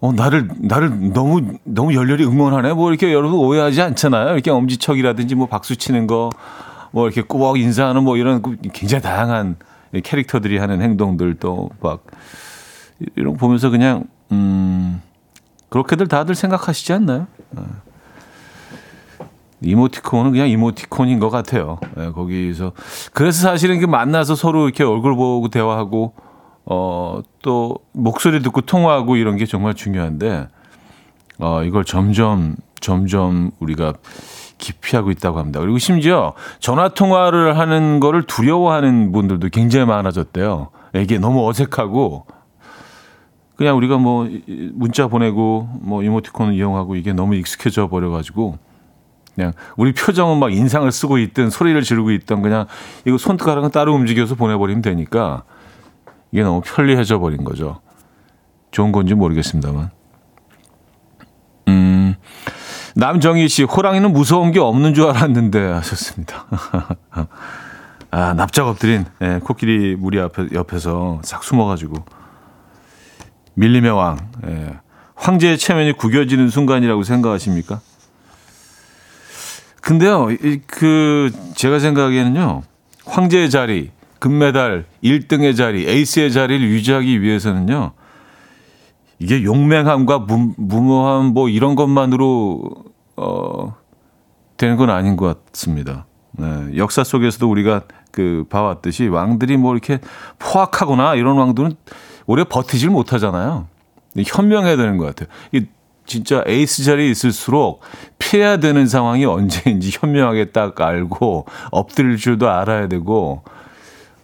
어 0.00 0.12
나를 0.12 0.48
나를 0.58 1.12
너무 1.12 1.58
너무 1.64 1.94
열렬히 1.94 2.24
응원하네 2.24 2.74
뭐 2.74 2.90
이렇게 2.90 3.12
여러분 3.12 3.38
오해하지 3.38 3.80
않잖아요 3.80 4.32
이렇게 4.32 4.50
엄지척이라든지 4.50 5.34
뭐 5.34 5.46
박수 5.46 5.76
치는 5.76 6.06
거 6.06 6.30
뭐 6.96 7.06
이렇게 7.06 7.20
꾸벅 7.20 7.58
인사하는 7.58 8.04
뭐 8.04 8.16
이런 8.16 8.40
굉장히 8.72 9.02
다양한 9.02 9.56
캐릭터들이 10.02 10.56
하는 10.56 10.80
행동들도 10.80 11.68
막 11.80 12.04
이런 13.16 13.34
거 13.34 13.38
보면서 13.38 13.68
그냥 13.68 14.04
음 14.32 15.02
그렇게들 15.68 16.08
다들 16.08 16.34
생각하시지 16.34 16.94
않나요? 16.94 17.26
어. 17.54 17.66
이모티콘은 19.60 20.32
그냥 20.32 20.48
이모티콘인 20.48 21.18
것 21.18 21.28
같아요. 21.28 21.78
네, 21.96 22.10
거기서 22.12 22.72
그래서 23.12 23.42
사실은 23.42 23.78
그 23.78 23.84
만나서 23.84 24.34
서로 24.34 24.64
이렇게 24.64 24.82
얼굴 24.82 25.16
보고 25.16 25.48
대화하고 25.48 26.14
어 26.66 27.22
또 27.46 27.78
목소리 27.92 28.42
듣고 28.42 28.62
통화하고 28.62 29.14
이런 29.14 29.36
게 29.36 29.46
정말 29.46 29.74
중요한데 29.74 30.48
어 31.38 31.62
이걸 31.62 31.84
점점 31.84 32.56
점점 32.80 33.52
우리가 33.60 33.92
기피하고 34.58 35.12
있다고 35.12 35.38
합니다. 35.38 35.60
그리고 35.60 35.78
심지어 35.78 36.32
전화 36.58 36.88
통화를 36.88 37.56
하는 37.56 38.00
거를 38.00 38.24
두려워하는 38.24 39.12
분들도 39.12 39.48
굉장히 39.50 39.86
많아졌대요. 39.86 40.70
이게 40.96 41.18
너무 41.18 41.48
어색하고 41.48 42.26
그냥 43.54 43.76
우리가 43.76 43.96
뭐 43.98 44.28
문자 44.72 45.06
보내고 45.06 45.68
뭐 45.82 46.02
이모티콘을 46.02 46.54
이용하고 46.54 46.96
이게 46.96 47.12
너무 47.12 47.36
익숙해져 47.36 47.88
버려 47.88 48.10
가지고 48.10 48.58
그냥 49.36 49.52
우리 49.76 49.92
표정은 49.92 50.38
막 50.38 50.52
인상을 50.52 50.90
쓰고 50.90 51.18
있든 51.18 51.50
소리를 51.50 51.80
지르고 51.82 52.10
있든 52.10 52.42
그냥 52.42 52.66
이거 53.04 53.18
손가락은 53.18 53.70
따로 53.70 53.94
움직여서 53.94 54.34
보내버리면 54.34 54.82
되니까 54.82 55.44
이게 56.36 56.42
너무 56.42 56.60
편리해져 56.60 57.18
버린 57.18 57.44
거죠. 57.44 57.80
좋은 58.70 58.92
건지 58.92 59.14
모르겠습니다만. 59.14 59.90
음, 61.68 62.14
남정희 62.94 63.48
씨, 63.48 63.62
호랑이는 63.62 64.12
무서운 64.12 64.52
게 64.52 64.60
없는 64.60 64.92
줄 64.92 65.06
알았는데 65.06 65.58
하셨습니다. 65.58 66.44
아, 68.10 68.34
납작 68.34 68.66
엎드린 68.66 69.06
예, 69.22 69.40
코끼리 69.42 69.96
무리 69.96 70.20
앞에, 70.20 70.48
옆에서 70.52 71.20
싹 71.24 71.42
숨어가지고 71.42 72.04
밀림의 73.54 73.90
왕, 73.92 74.18
예, 74.46 74.78
황제의 75.14 75.56
체면이 75.56 75.92
구겨지는 75.94 76.50
순간이라고 76.50 77.02
생각하십니까? 77.02 77.80
근데요, 79.80 80.28
그 80.66 81.32
제가 81.54 81.78
생각하기에는요. 81.78 82.62
황제의 83.06 83.48
자리, 83.48 83.95
금메달 84.18 84.86
1등의 85.02 85.56
자리, 85.56 85.86
에이스의 85.88 86.32
자리를 86.32 86.66
유지하기 86.68 87.22
위해서는요. 87.22 87.92
이게 89.18 89.42
용맹함과 89.42 90.20
무, 90.20 90.52
무모함 90.56 91.26
뭐 91.26 91.48
이런 91.48 91.74
것만으로 91.74 92.62
어 93.16 93.76
되는 94.56 94.76
건 94.76 94.90
아닌 94.90 95.16
것 95.16 95.44
같습니다. 95.52 96.06
네, 96.32 96.76
역사 96.76 97.02
속에서도 97.02 97.48
우리가 97.48 97.82
그 98.10 98.44
봐왔듯이 98.50 99.08
왕들이 99.08 99.56
뭐 99.56 99.72
이렇게 99.72 100.00
포악하거나 100.38 101.14
이런 101.14 101.36
왕들은 101.36 101.74
오래 102.26 102.44
버티질 102.44 102.90
못하잖아요. 102.90 103.68
현명해야 104.16 104.76
되는 104.76 104.96
것 104.96 105.06
같아요. 105.06 105.28
이 105.52 105.66
진짜 106.06 106.42
에이스 106.46 106.84
자리에 106.84 107.10
있을수록 107.10 107.80
피해야 108.18 108.58
되는 108.58 108.86
상황이 108.86 109.24
언제인지 109.24 109.96
현명하게 110.00 110.46
딱 110.46 110.80
알고 110.80 111.46
엎드릴 111.72 112.16
줄도 112.16 112.48
알아야 112.48 112.88
되고 112.88 113.42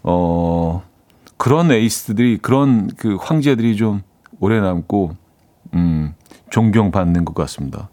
어 0.02 0.82
그런 1.36 1.70
에이스들이 1.70 2.38
그런 2.38 2.90
그 2.96 3.16
황제들이 3.20 3.76
좀 3.76 4.02
오래 4.40 4.60
남고 4.60 5.16
음 5.74 6.14
존경받는 6.50 7.24
것 7.24 7.34
같습니다. 7.34 7.88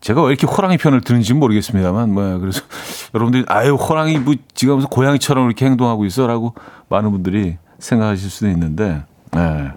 제가 0.00 0.22
왜 0.22 0.30
이렇게 0.30 0.46
호랑이 0.46 0.78
편을 0.78 1.00
드는지 1.02 1.32
모르겠습니다만 1.34 2.12
뭐 2.12 2.38
그래서 2.38 2.62
여러분들이 3.14 3.44
아유 3.48 3.74
호랑이 3.74 4.18
뭐 4.18 4.34
지금 4.54 4.80
고양이처럼 4.80 5.46
이렇게 5.46 5.66
행동하고 5.66 6.04
있어 6.06 6.26
라고 6.26 6.54
많은 6.88 7.12
분들이 7.12 7.56
생각하실 7.78 8.30
수도 8.30 8.48
있는데 8.48 9.04
네. 9.32 9.72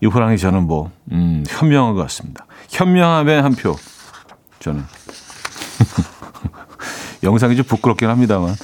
이 0.00 0.06
호랑이 0.06 0.36
저는 0.36 0.66
뭐, 0.66 0.90
음, 1.12 1.44
현명한 1.48 1.94
것 1.94 2.02
같습니다. 2.02 2.46
현명함의 2.68 3.40
한 3.40 3.54
표. 3.54 3.74
저는. 4.60 4.84
영상이 7.22 7.56
좀 7.56 7.64
부끄럽긴 7.64 8.10
합니다만. 8.10 8.54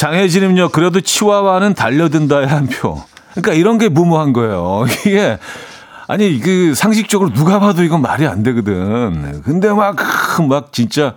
장혜진은요, 0.00 0.70
그래도 0.70 1.02
치와와는 1.02 1.74
달려든다의 1.74 2.46
한 2.46 2.66
표. 2.68 3.02
그러니까 3.34 3.52
이런 3.52 3.76
게 3.76 3.90
무모한 3.90 4.32
거예요. 4.32 4.86
이게, 5.04 5.38
아니, 6.08 6.40
그 6.40 6.74
상식적으로 6.74 7.34
누가 7.34 7.60
봐도 7.60 7.82
이건 7.82 8.00
말이 8.00 8.26
안 8.26 8.42
되거든. 8.42 9.42
근데 9.42 9.68
막, 9.70 9.96
막 10.48 10.72
진짜 10.72 11.14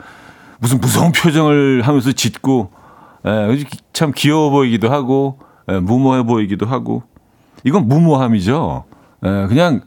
무슨 0.60 0.82
무서운 0.82 1.13
표정을 1.13 1.84
하면서 1.86 2.12
짖고, 2.12 2.72
예, 3.26 3.63
참 3.93 4.12
귀여워 4.13 4.50
보이기도 4.50 4.91
하고, 4.91 5.39
예, 5.72 5.80
무모해 5.80 6.24
보이기도 6.24 6.65
하고, 6.65 7.04
이건 7.63 7.88
무모함이죠. 7.88 8.84
예, 9.26 9.46
그냥 9.48 9.80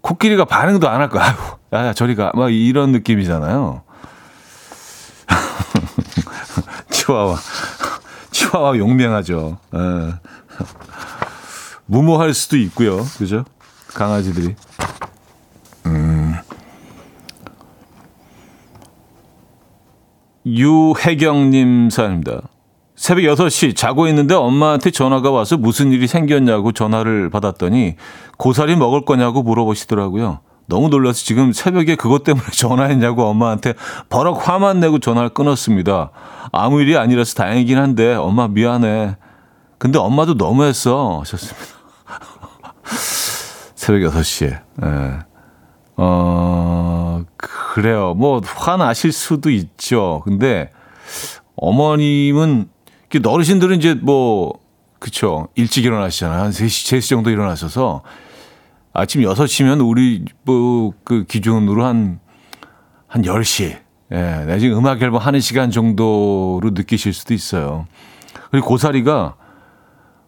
코끼리가 0.00 0.46
반응도 0.46 0.88
안 0.88 1.00
할 1.00 1.08
거야. 1.10 1.36
아유, 1.70 1.86
야, 1.86 1.92
저리가. 1.92 2.32
막 2.34 2.52
이런 2.52 2.90
느낌이잖아요. 2.90 3.82
치와와. 6.90 7.36
치와와 8.30 8.78
용맹하죠. 8.78 9.58
예. 9.74 10.14
무모할 11.86 12.34
수도 12.34 12.56
있고요. 12.56 13.04
그죠? 13.18 13.44
강아지들이. 13.94 14.54
음. 15.86 16.34
유혜경님 20.46 21.90
사연입니다. 21.90 22.42
새벽 22.96 23.22
6시 23.22 23.74
자고 23.74 24.06
있는데 24.08 24.34
엄마한테 24.34 24.90
전화가 24.90 25.30
와서 25.30 25.56
무슨 25.56 25.90
일이 25.90 26.06
생겼냐고 26.06 26.72
전화를 26.72 27.30
받았더니 27.30 27.96
고사리 28.36 28.76
먹을 28.76 29.04
거냐고 29.04 29.42
물어보시더라고요. 29.42 30.40
너무 30.70 30.88
놀라서 30.88 31.22
지금 31.22 31.52
새벽에 31.52 31.96
그것 31.96 32.24
때문에 32.24 32.46
전화했냐고 32.54 33.24
엄마한테 33.26 33.74
버럭 34.08 34.48
화만 34.48 34.80
내고 34.80 34.98
전화를 34.98 35.28
끊었습니다. 35.30 36.12
아무 36.52 36.80
일이 36.80 36.96
아니라서 36.96 37.34
다행이긴 37.34 37.76
한데 37.76 38.14
엄마 38.14 38.48
미안해. 38.48 39.16
근데 39.76 39.98
엄마도 39.98 40.34
너무했어. 40.34 41.20
하셨습니다. 41.20 41.66
새벽 43.74 44.12
6시에. 44.12 44.62
예. 44.84 45.30
어, 45.96 47.22
그래요. 47.36 48.14
뭐, 48.14 48.40
화나실 48.44 49.12
수도 49.12 49.50
있죠. 49.50 50.22
근데 50.24 50.70
어머님은, 51.56 52.68
어르신들은 53.26 53.76
이제 53.78 53.94
뭐, 53.94 54.52
그쵸. 54.98 55.48
일찍 55.54 55.84
일어나시잖아요. 55.84 56.42
한 56.42 56.50
3시, 56.50 56.98
3시 56.98 57.08
정도 57.08 57.30
일어나셔서 57.30 58.02
아침 58.92 59.22
6시면 59.22 59.86
우리 59.88 60.24
뭐 60.44 60.92
그 61.04 61.24
기준으로 61.24 61.84
한, 61.84 62.20
한 63.08 63.22
10시. 63.22 63.78
예, 64.12 64.44
내지 64.46 64.68
음악 64.70 65.02
앨범 65.02 65.20
하는 65.20 65.40
시간 65.40 65.70
정도로 65.70 66.70
느끼실 66.72 67.12
수도 67.12 67.34
있어요. 67.34 67.86
그리고 68.50 68.68
고사리가 68.68 69.36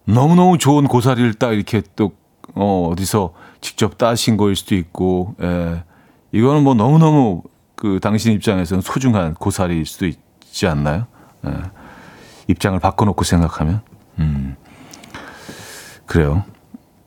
너무너무 0.04 0.58
좋은 0.58 0.86
고사리를 0.86 1.34
딱 1.34 1.52
이렇게 1.52 1.82
또, 1.96 2.12
어, 2.54 2.88
어디서 2.92 3.32
직접 3.60 3.98
따신 3.98 4.36
거일 4.36 4.56
수도 4.56 4.74
있고, 4.74 5.34
예. 5.40 5.84
이거는 6.32 6.64
뭐 6.64 6.74
너무너무 6.74 7.42
그 7.76 7.98
당신 8.00 8.32
입장에서는 8.32 8.80
소중한 8.80 9.34
고사리일 9.34 9.86
수도 9.86 10.06
있지 10.06 10.66
않나요? 10.66 11.06
예. 11.46 11.52
입장을 12.48 12.78
바꿔놓고 12.80 13.24
생각하면. 13.24 13.82
음. 14.18 14.56
그래요. 16.06 16.44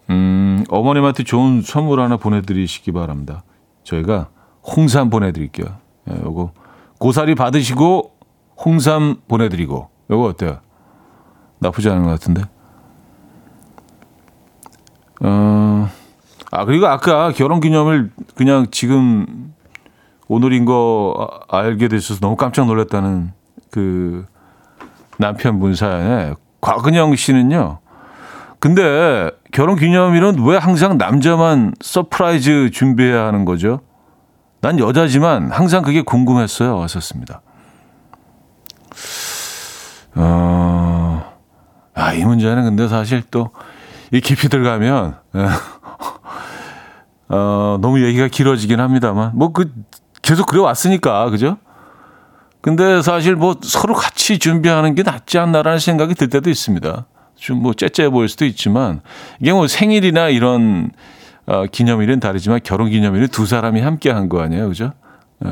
음, 0.10 0.64
어머님한테 0.70 1.24
좋은 1.24 1.62
선물 1.62 2.00
하나 2.00 2.18
보내드리시기 2.18 2.92
바랍니다. 2.92 3.44
저희가 3.84 4.30
홍삼 4.64 5.10
보내드릴게요. 5.10 5.68
예, 6.10 6.16
요거 6.24 6.52
고사리 7.00 7.36
받으시고 7.36 8.12
홍삼 8.64 9.18
보내드리고 9.28 9.90
요거 10.10 10.26
어때요? 10.26 10.60
나쁘지 11.60 11.90
않은 11.90 12.04
것 12.04 12.10
같은데. 12.10 12.44
어, 15.22 15.90
아 16.52 16.66
그리고 16.66 16.88
아까 16.88 17.32
결혼 17.32 17.60
기념일 17.60 18.12
그냥 18.36 18.68
지금 18.72 19.54
오늘인 20.28 20.66
거 20.66 21.30
알게 21.48 21.88
되셔서 21.88 22.20
너무 22.20 22.36
깜짝 22.36 22.66
놀랐다는 22.66 23.32
그 23.72 24.26
남편분 25.18 25.76
사연에 25.76 26.34
곽은영 26.62 27.16
씨는요. 27.16 27.80
근데 28.60 29.32
결혼 29.56 29.78
기념일은 29.78 30.44
왜 30.46 30.58
항상 30.58 30.98
남자만 30.98 31.74
surprise 31.82 32.72
준비해야 32.72 33.26
하는 33.26 33.46
거죠? 33.46 33.82
난 34.62 34.80
여자지만 34.80 35.52
항상 35.52 35.82
그게 35.82 36.02
궁금했어요. 36.02 36.78
왔었습니다. 36.78 37.42
어, 40.16 41.34
아, 41.94 42.14
이 42.14 42.24
문제는 42.24 42.64
근데 42.64 42.88
사실 42.88 43.22
또 43.24 43.52
이 44.12 44.22
깊이 44.22 44.50
들어가면, 44.50 45.18
예. 45.36 45.48
어, 47.30 47.78
너무 47.82 48.04
얘기가 48.04 48.28
길어지긴 48.28 48.80
합니다만, 48.80 49.32
뭐 49.36 49.52
그, 49.52 49.74
계속 50.22 50.46
그래 50.46 50.62
왔으니까, 50.62 51.30
그죠? 51.30 51.58
근데 52.62 53.02
사실 53.02 53.36
뭐 53.36 53.56
서로 53.62 53.94
같이 53.94 54.40
준비하는 54.40 54.96
게 54.96 55.04
낫지 55.04 55.38
않나라는 55.38 55.80
생각이 55.80 56.16
들 56.16 56.30
때도 56.30 56.50
있습니다. 56.50 57.06
좀 57.36 57.62
뭐 57.62 57.74
째째 57.74 58.10
보일 58.10 58.28
수도 58.30 58.46
있지만 58.46 59.02
이게 59.40 59.52
뭐 59.54 59.68
생일이나 59.68 60.30
이런 60.30 60.92
어, 61.46 61.66
기념일은 61.66 62.20
다르지만 62.20 62.60
결혼 62.64 62.90
기념일은 62.90 63.28
두 63.28 63.46
사람이 63.46 63.82
함께 63.82 64.10
한 64.10 64.30
거 64.30 64.42
아니에요, 64.42 64.68
그죠? 64.68 64.94
예. 65.46 65.50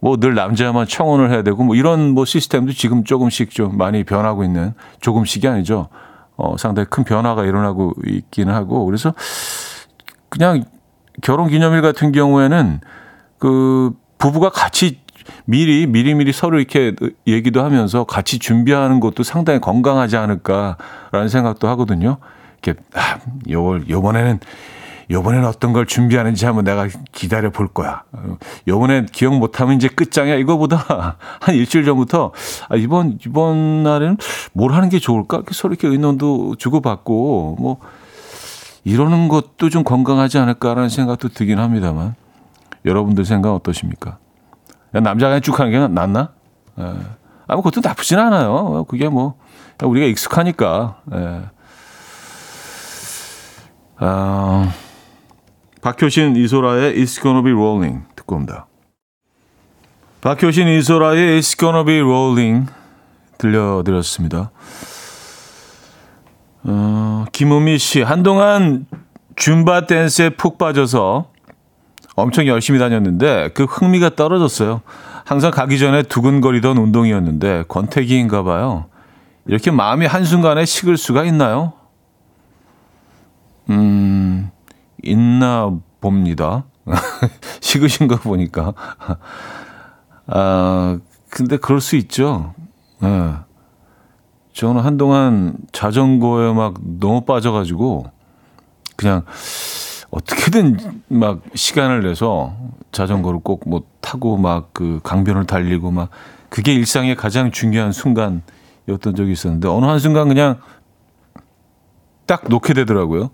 뭐늘 0.00 0.34
남자만 0.34 0.86
청혼을 0.86 1.30
해야 1.32 1.42
되고 1.42 1.64
뭐 1.64 1.74
이런 1.74 2.10
뭐 2.10 2.24
시스템도 2.24 2.72
지금 2.72 3.02
조금씩 3.02 3.50
좀 3.50 3.76
많이 3.76 4.04
변하고 4.04 4.44
있는 4.44 4.74
조금씩이 5.00 5.48
아니죠. 5.48 5.88
어, 6.36 6.56
상당히 6.56 6.86
큰 6.88 7.02
변화가 7.02 7.44
일어나고 7.44 7.94
있기는 8.06 8.54
하고 8.54 8.84
그래서 8.84 9.12
그냥 10.28 10.64
결혼 11.20 11.48
기념일 11.48 11.82
같은 11.82 12.12
경우에는 12.12 12.80
그 13.38 13.90
부부가 14.18 14.50
같이 14.50 15.00
미리 15.44 15.86
미리미리 15.86 16.32
서로 16.32 16.58
이렇게 16.58 16.94
얘기도 17.26 17.62
하면서 17.62 18.04
같이 18.04 18.38
준비하는 18.38 19.00
것도 19.00 19.22
상당히 19.22 19.60
건강하지 19.60 20.16
않을까라는 20.16 21.28
생각도 21.28 21.68
하거든요. 21.68 22.18
이렇게 22.62 22.80
아, 22.94 23.18
요 23.50 23.80
요번에는 23.88 24.40
요번에는 25.10 25.48
어떤 25.48 25.72
걸 25.72 25.86
준비하는지 25.86 26.44
한번 26.44 26.64
내가 26.64 26.86
기다려 27.12 27.50
볼 27.50 27.66
거야. 27.68 28.02
요번엔 28.66 29.06
기억 29.06 29.36
못하면 29.36 29.76
이제 29.76 29.88
끝장이야. 29.88 30.34
이거보다 30.36 31.16
한 31.40 31.54
일주일 31.54 31.84
전부터 31.84 32.32
아, 32.68 32.76
이번, 32.76 33.18
이번 33.24 33.82
날에는 33.82 34.18
뭘 34.52 34.72
하는 34.74 34.88
게 34.90 34.98
좋을까? 34.98 35.42
서로 35.52 35.72
이렇게 35.72 35.88
의논도 35.88 36.56
주고받고 36.56 37.56
뭐 37.58 37.78
이러는 38.84 39.28
것도 39.28 39.70
좀 39.70 39.82
건강하지 39.82 40.38
않을까라는 40.38 40.88
생각도 40.88 41.28
들긴 41.28 41.58
합니다만 41.58 42.14
여러분들 42.84 43.24
생각 43.24 43.54
어떠십니까? 43.54 44.18
남자가 44.92 45.40
쭉 45.40 45.58
하는 45.58 45.72
게 45.72 45.78
낫나? 45.88 46.30
예. 46.78 46.82
아, 46.82 47.54
뭐 47.54 47.62
그것도 47.62 47.80
나쁘진 47.82 48.18
않아요. 48.18 48.84
그게 48.88 49.08
뭐 49.08 49.34
우리가 49.82 50.06
익숙하니까. 50.06 51.00
예. 51.14 51.42
아, 54.00 54.72
박효신 55.82 56.36
이소라의 56.36 56.94
It's 56.94 57.20
Gonna 57.20 57.42
Be 57.42 57.52
Rolling 57.52 58.04
듣고 58.16 58.36
옵니다. 58.36 58.66
박효신 60.20 60.68
이소라의 60.68 61.40
It's 61.40 61.58
Gonna 61.58 61.84
Be 61.84 62.00
Rolling 62.00 62.70
들려드렸습니다. 63.38 64.50
어, 66.64 67.24
김우미 67.32 67.78
씨 67.78 68.02
한동안 68.02 68.86
줌바 69.36 69.86
댄스에 69.86 70.30
푹 70.30 70.58
빠져서 70.58 71.30
엄청 72.18 72.46
열심히 72.46 72.78
다녔는데 72.78 73.50
그 73.54 73.64
흥미가 73.64 74.16
떨어졌어요. 74.16 74.82
항상 75.24 75.50
가기 75.50 75.78
전에 75.78 76.02
두근거리던 76.02 76.76
운동이었는데 76.76 77.64
권태기인가 77.68 78.42
봐요. 78.42 78.86
이렇게 79.46 79.70
마음이 79.70 80.06
한순간에 80.06 80.64
식을 80.64 80.96
수가 80.96 81.24
있나요? 81.24 81.72
음, 83.70 84.50
있나 85.02 85.70
봅니다. 86.00 86.64
식으신 87.60 88.08
거 88.08 88.16
보니까. 88.16 88.74
아, 90.26 90.98
근데 91.30 91.56
그럴 91.56 91.80
수 91.80 91.96
있죠. 91.96 92.54
네. 93.00 93.34
저는 94.54 94.80
한동안 94.80 95.56
자전거에 95.72 96.52
막 96.52 96.74
너무 96.98 97.20
빠져가지고 97.20 98.10
그냥 98.96 99.24
어떻게든 100.10 101.02
막 101.08 101.42
시간을 101.54 102.02
내서 102.02 102.56
자전거를 102.92 103.40
꼭 103.40 103.66
뭐 103.66 103.82
타고 104.00 104.36
막 104.36 104.70
그 104.72 105.00
강변을 105.02 105.46
달리고 105.46 105.90
막 105.90 106.08
그게 106.48 106.72
일상의 106.72 107.14
가장 107.14 107.50
중요한 107.50 107.92
순간이었던 107.92 109.14
적이 109.16 109.32
있었는데 109.32 109.68
어느 109.68 109.84
한순간 109.84 110.28
그냥 110.28 110.56
딱 112.26 112.44
놓게 112.48 112.74
되더라고요. 112.74 113.30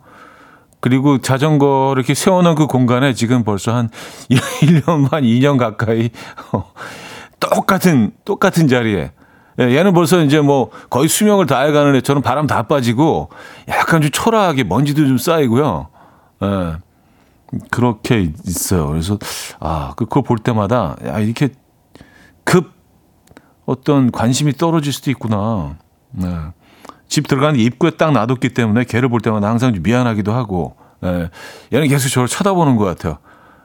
그리고 0.81 1.19
자전거를 1.19 2.01
이렇게 2.01 2.15
세워놓은 2.15 2.57
그 2.57 2.67
공간에 2.67 3.15
지금 3.15 3.43
벌써 3.45 3.75
한 3.75 3.89
1년 4.29 5.09
반, 5.09 5.23
2년 5.23 5.59
가까이 5.59 6.11
똑같은, 7.41 8.13
똑같은 8.25 8.69
자리에 8.69 9.13
예, 9.61 9.77
얘는 9.77 9.95
벌써 9.95 10.21
이제 10.23 10.41
뭐 10.41 10.71
거의 10.91 11.09
수명을 11.09 11.47
다해가는 11.47 11.95
애처럼 11.97 12.23
바람 12.23 12.47
다 12.47 12.65
빠지고 12.65 13.31
약간 13.69 14.03
좀 14.03 14.11
초라하게 14.11 14.65
먼지도 14.65 15.07
좀 15.07 15.17
쌓이고요. 15.17 15.89
예. 16.45 16.77
그렇게 17.71 18.33
있어요. 18.47 18.89
그래서 18.89 19.19
아, 19.61 19.93
그, 19.97 20.07
그걸 20.07 20.23
볼 20.23 20.39
때마다 20.39 20.97
야, 21.05 21.19
이렇게 21.19 21.51
급 22.45 22.73
어떤 23.67 24.11
관심이 24.11 24.53
떨어질 24.53 24.93
수도 24.93 25.11
있구나. 25.11 25.77
네. 26.11 26.29
집 27.09 27.29
들어가는 27.29 27.59
입구에 27.59 27.91
딱 27.91 28.13
놔뒀기 28.13 28.55
때문에 28.55 28.85
걔를 28.85 29.09
볼 29.09 29.21
때마다 29.21 29.49
항상 29.49 29.73
좀 29.75 29.83
미안하기도 29.83 30.33
하고, 30.33 30.77
예. 31.05 31.31
얘는 31.73 31.89
계속 31.89 32.09
저를 32.09 32.29
쳐다보는 32.29 32.77
것 32.77 32.85
같아요. 32.85 33.19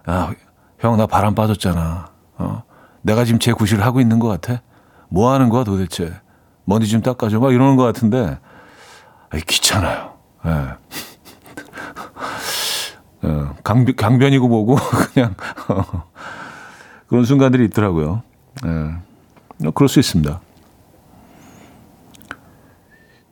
아, 0.06 0.32
형, 0.80 0.98
나 0.98 1.08
바람 1.08 1.36
빠졌잖아. 1.36 2.10
어. 2.38 2.64
내가 3.02 3.26
지금 3.26 3.40
제 3.40 3.54
구실을 3.54 3.84
하고 3.86 4.02
있는 4.02 4.20
것 4.20 4.28
같아. 4.28 4.62
뭐 5.10 5.32
하는 5.32 5.50
거야 5.50 5.64
도대체? 5.64 6.14
먼지 6.66 6.88
좀 6.88 7.02
닦아줘. 7.02 7.40
막 7.40 7.54
이러는 7.54 7.76
것 7.76 7.84
같은데, 7.84 8.38
아, 9.30 9.38
귀찮아요. 9.48 10.14
예. 10.46 10.52
어, 13.22 13.56
강변, 13.64 13.96
강변이고 13.96 14.48
뭐고 14.48 14.76
그냥 15.14 15.36
어, 15.68 16.04
그런 17.08 17.26
순간들이 17.26 17.66
있더라고요. 17.66 18.24
예. 18.66 19.70
그럴 19.74 19.90
수 19.90 20.00
있습니다. 20.00 20.40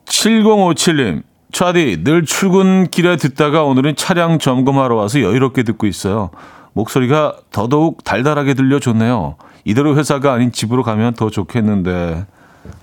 7057님, 0.04 1.22
차디, 1.52 2.02
늘 2.04 2.24
출근길에 2.24 3.16
듣다가 3.16 3.64
오늘은 3.64 3.96
차량 3.96 4.38
점검하러 4.38 4.94
와서 4.94 5.20
여유롭게 5.20 5.62
듣고 5.62 5.86
있어요. 5.86 6.30
목소리가 6.72 7.36
더더욱 7.50 8.04
달달하게 8.04 8.54
들려 8.54 8.78
좋네요. 8.78 9.36
이대로 9.64 9.96
회사가 9.96 10.32
아닌 10.32 10.52
집으로 10.52 10.82
가면 10.82 11.14
더 11.14 11.30
좋겠는데 11.30 12.26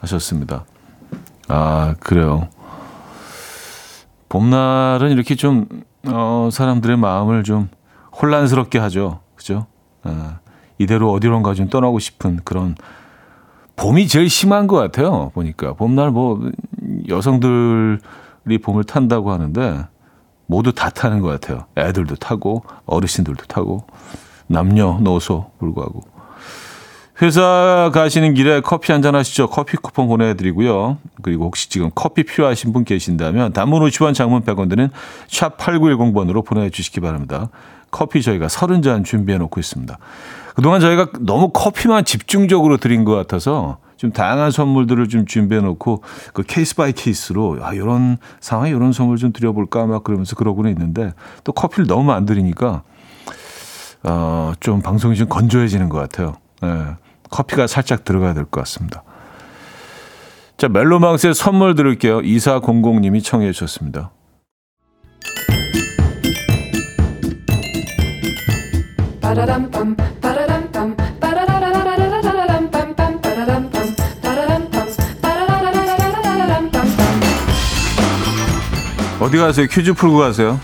하셨습니다. 0.01 0.65
아, 1.47 1.95
그래요. 1.99 2.47
봄날은 4.29 5.11
이렇게 5.11 5.35
좀, 5.35 5.67
어, 6.07 6.49
사람들의 6.51 6.97
마음을 6.97 7.43
좀 7.43 7.69
혼란스럽게 8.21 8.79
하죠. 8.79 9.19
그죠? 9.35 9.65
아, 10.03 10.39
이대로 10.77 11.11
어디론가 11.11 11.53
좀 11.53 11.69
떠나고 11.69 11.99
싶은 11.99 12.39
그런 12.43 12.75
봄이 13.75 14.07
제일 14.07 14.29
심한 14.29 14.67
것 14.67 14.77
같아요. 14.77 15.31
보니까. 15.33 15.73
봄날 15.73 16.11
뭐 16.11 16.39
여성들이 17.07 18.57
봄을 18.63 18.83
탄다고 18.85 19.31
하는데 19.31 19.85
모두 20.47 20.71
다 20.73 20.89
타는 20.89 21.21
것 21.21 21.27
같아요. 21.27 21.65
애들도 21.77 22.15
타고 22.15 22.63
어르신들도 22.85 23.45
타고 23.45 23.85
남녀 24.47 24.99
노소 25.01 25.51
불구하고. 25.59 26.14
회사 27.21 27.91
가시는 27.93 28.33
길에 28.33 28.59
커피 28.59 28.91
한 28.91 29.01
잔 29.01 29.15
하시죠. 29.15 29.47
커피 29.47 29.77
쿠폰 29.77 30.07
보내드리고요. 30.07 30.97
그리고 31.21 31.45
혹시 31.45 31.69
지금 31.69 31.91
커피 31.93 32.23
필요하신 32.23 32.73
분 32.73 32.83
계신다면 32.83 33.53
단문 33.53 33.81
50원 33.83 34.13
장문 34.13 34.41
100원 34.43 34.69
드는 34.69 34.89
샵 35.27 35.57
8910번으로 35.57 36.43
보내주시기 36.43 36.99
바랍니다. 37.01 37.49
커피 37.91 38.21
저희가 38.21 38.47
30잔 38.47 39.05
준비해 39.05 39.37
놓고 39.37 39.59
있습니다. 39.59 39.97
그동안 40.55 40.81
저희가 40.81 41.09
너무 41.19 41.49
커피만 41.49 42.03
집중적으로 42.05 42.77
드린 42.77 43.03
것 43.05 43.13
같아서 43.15 43.77
좀 43.97 44.11
다양한 44.11 44.51
선물들을 44.51 45.07
좀 45.07 45.25
준비해 45.25 45.61
놓고 45.61 46.03
그 46.33 46.43
case 46.43 46.75
by 46.75 46.91
case로 46.91 47.59
아, 47.61 47.73
이런 47.73 48.17
상황에 48.41 48.71
이런 48.71 48.91
선물 48.91 49.17
좀 49.17 49.31
드려볼까 49.31 49.85
막 49.85 50.03
그러면서 50.03 50.35
그러고는 50.35 50.71
있는데 50.71 51.13
또 51.43 51.53
커피를 51.53 51.87
너무 51.87 52.11
안 52.11 52.25
드리니까 52.25 52.81
어, 54.03 54.53
좀 54.59 54.81
방송이 54.81 55.15
좀 55.15 55.29
건조해지는 55.29 55.87
것 55.89 55.97
같아요. 55.99 56.35
예. 56.63 57.04
커피가 57.29 57.67
살짝 57.67 58.03
들어가야 58.03 58.33
될 58.33 58.45
것 58.45 58.61
같습니다. 58.61 59.03
자, 60.57 60.67
멜로망스의 60.69 61.33
선물 61.33 61.75
드릴게요. 61.75 62.19
2400님이 62.21 63.23
청해 63.23 63.51
주셨습니다. 63.51 64.11
어디 79.19 79.37
가세요? 79.37 79.67
퀴즈 79.69 79.93
풀고 79.93 80.17
가세요. 80.17 80.59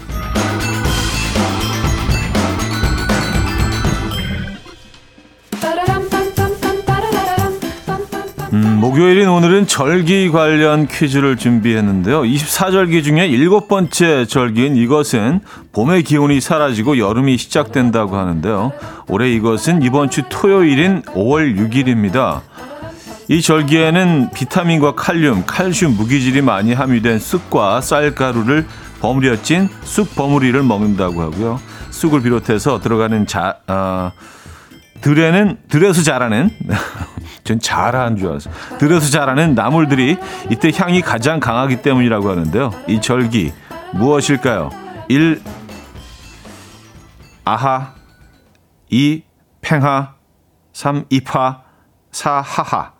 목요일인 8.92 9.30
오늘은 9.30 9.68
절기 9.68 10.30
관련 10.32 10.86
퀴즈를 10.86 11.38
준비했는데요. 11.38 12.24
24절기 12.24 13.06
중에 13.06 13.26
일곱 13.26 13.70
번째 13.70 14.26
절기인 14.26 14.76
이것은 14.76 15.40
봄의 15.72 16.04
기온이 16.04 16.42
사라지고 16.42 16.98
여름이 16.98 17.38
시작된다고 17.38 18.18
하는데요. 18.18 18.74
올해 19.08 19.32
이것은 19.32 19.82
이번 19.82 20.10
주 20.10 20.24
토요일인 20.28 21.04
5월 21.04 21.56
6일입니다. 21.58 22.42
이 23.30 23.42
절기에는 23.42 24.32
비타민과 24.34 24.96
칼륨, 24.96 25.46
칼슘, 25.46 25.92
무기질이 25.92 26.42
많이 26.42 26.74
함유된 26.74 27.20
쑥과 27.20 27.80
쌀가루를 27.80 28.66
버무려 29.00 29.42
찐쑥 29.42 30.16
버무리를 30.16 30.62
먹는다고 30.64 31.22
하고요. 31.22 31.62
쑥을 31.92 32.24
비롯해서 32.24 32.82
들어가는 32.82 33.26
자, 33.26 33.56
아, 33.68 34.12
들에는 35.00 35.60
들에서 35.70 36.04
자라는 36.04 36.50
전 37.44 37.60
자라는 37.60 38.18
줄 38.18 38.30
알았어요. 38.30 38.54
들에서 38.78 39.10
자라는 39.10 39.56
나물들이 39.56 40.18
이때 40.50 40.72
향이 40.76 41.02
가장 41.02 41.40
강하기 41.40 41.82
때문이라고 41.82 42.30
하는데요. 42.30 42.72
이 42.88 43.02
절기 43.02 43.52
무엇일까요? 43.94 44.70
1. 45.08 45.42
아하 47.44 47.94
2. 48.90 49.24
팽하 49.62 50.14
3. 50.74 51.06
입하 51.10 51.62
4. 52.12 52.42
하하 52.42 52.94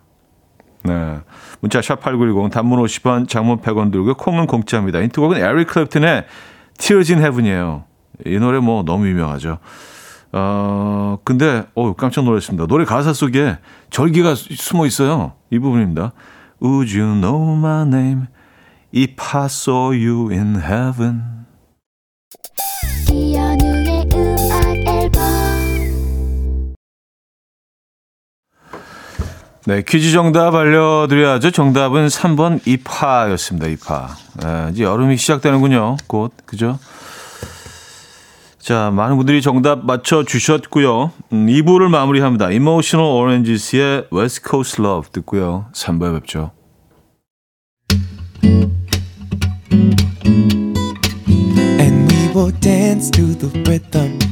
네. 0.84 1.20
문자 1.60 1.80
샵8910 1.80 2.50
단문 2.50 2.82
50원 2.82 3.28
장문 3.28 3.60
100원 3.60 3.92
들고 3.92 4.14
콩은 4.14 4.46
공짜입니다. 4.46 4.98
인트곡은 5.00 5.36
에릭 5.36 5.68
클랩튼의 5.68 6.24
Tears 6.78 7.12
in 7.12 7.22
Heaven이에요. 7.22 7.84
이 8.26 8.38
노래 8.38 8.58
뭐 8.58 8.82
너무 8.82 9.06
유명하죠. 9.06 9.58
어, 10.32 11.18
근데, 11.24 11.64
어 11.74 11.94
깜짝 11.94 12.24
놀랐습니다. 12.24 12.66
노래 12.66 12.84
가사 12.84 13.12
속에 13.12 13.58
절기가 13.90 14.34
숨어 14.34 14.86
있어요. 14.86 15.34
이 15.50 15.58
부분입니다. 15.58 16.12
Would 16.62 16.98
you 16.98 17.14
know 17.14 17.56
my 17.56 17.86
name 17.86 18.26
if 18.94 19.14
I 19.36 19.46
saw 19.46 19.92
you 19.92 20.30
in 20.30 20.56
heaven? 20.56 21.42
네, 29.64 29.82
퀴즈 29.86 30.10
정답 30.10 30.56
알려드려야죠. 30.56 31.52
정답은 31.52 32.08
3번 32.08 32.66
입하였습니다. 32.66 33.68
입하. 33.68 34.08
네, 34.42 34.70
이제 34.72 34.82
여름이 34.82 35.16
시작되는군요. 35.16 35.98
곧, 36.08 36.32
그죠? 36.46 36.80
자, 38.62 38.92
많은 38.92 39.16
분들이 39.16 39.42
정답 39.42 39.84
맞춰 39.84 40.22
주셨고요. 40.22 41.10
음, 41.32 41.46
2부를 41.46 41.88
마무리합니다. 41.88 42.52
Emotional 42.52 43.10
Oranges의 43.10 44.06
West 44.12 44.42
Coast 44.48 44.80
Love 44.80 45.10
듣고요. 45.10 45.66
3부에 45.74 46.14
뵙죠. 46.20 46.52
And 51.80 52.14
we 52.14 52.30
will 52.32 52.52
dance 52.60 53.10
to 53.10 53.36
the 53.36 53.50
rhythm. 53.66 54.31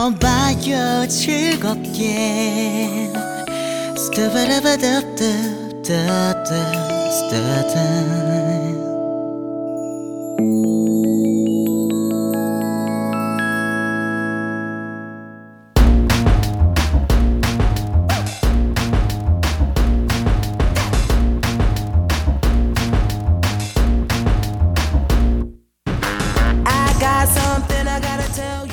들어봐요 0.00 1.06
즐겁게 1.08 3.10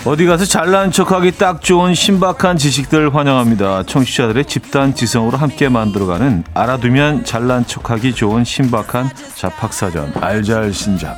어디 0.07 0.25
가서 0.25 0.45
잘난 0.45 0.89
척하기 0.89 1.33
딱 1.33 1.61
좋은 1.61 1.93
신박한 1.93 2.55
지식들 2.57 3.13
환영합니다. 3.13 3.83
청취자들의 3.83 4.45
집단 4.45 4.95
지성으로 4.95 5.37
함께 5.37 5.67
만들어가는 5.67 6.45
알아두면 6.53 7.25
잘난 7.25 7.67
척하기 7.67 8.13
좋은 8.13 8.45
신박한 8.45 9.09
잡학사전 9.35 10.13
알잘신잡. 10.21 11.13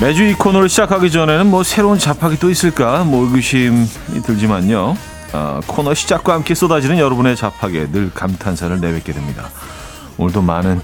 매주 0.00 0.24
이 0.24 0.34
코너를 0.34 0.68
시작하기 0.68 1.12
전에는 1.12 1.46
뭐 1.46 1.62
새로운 1.62 2.00
잡학이 2.00 2.40
또 2.40 2.50
있을까? 2.50 3.04
뭐 3.04 3.24
의구심이 3.26 3.86
들지만요. 4.24 5.15
어, 5.32 5.60
코너 5.66 5.94
시작과 5.94 6.32
함께 6.34 6.54
쏟아지는 6.54 6.98
여러분의 6.98 7.36
잡학에 7.36 7.90
늘 7.90 8.10
감탄사를 8.12 8.80
내뱉게 8.80 9.12
됩니다. 9.12 9.48
오늘도 10.18 10.42
많은 10.42 10.80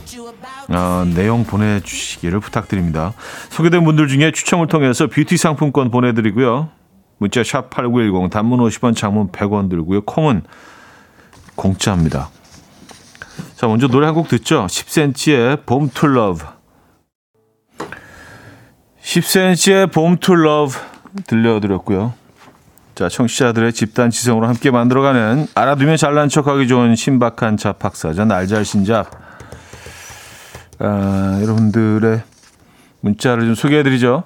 어, 0.69 1.05
내용 1.15 1.45
보내주시기를 1.45 2.41
부탁드립니다. 2.41 3.13
소개된 3.51 3.85
분들 3.85 4.09
중에 4.09 4.33
추첨을 4.33 4.67
통해서 4.69 5.07
뷰티 5.07 5.37
상품권 5.37 5.91
보내드리고요. 5.91 6.71
문자 7.19 7.43
샵 7.45 7.71
8910 7.71 8.31
단문 8.31 8.59
50원 8.61 8.97
장문 8.97 9.31
100원 9.31 9.71
들고요. 9.71 10.03
콩은 10.03 10.43
공짜입니다. 11.55 12.31
자 13.57 13.67
먼저 13.69 13.87
노래 13.87 14.07
한 14.07 14.15
곡 14.15 14.29
듣죠. 14.29 14.67
10cm의 14.67 15.65
봄 15.67 15.91
to 15.91 16.07
love 16.07 16.45
10cm의 19.03 19.93
봄 19.93 20.18
to 20.18 20.35
love 20.35 20.77
들려드렸고요. 21.27 22.15
자, 22.95 23.09
청취자들의 23.09 23.73
집단 23.73 24.11
지성으로 24.11 24.47
함께 24.47 24.71
만들어가는 24.71 25.47
알아두면 25.55 25.97
잘난 25.97 26.29
척하기 26.29 26.69
좋은 26.69 26.95
신박한 26.95 27.57
잡학사전 27.57 28.31
알잘신잡. 28.31 29.07
아, 30.79 31.39
여러분들의 31.41 32.23
문자를 33.01 33.45
좀 33.45 33.55
소개해드리죠. 33.55 34.25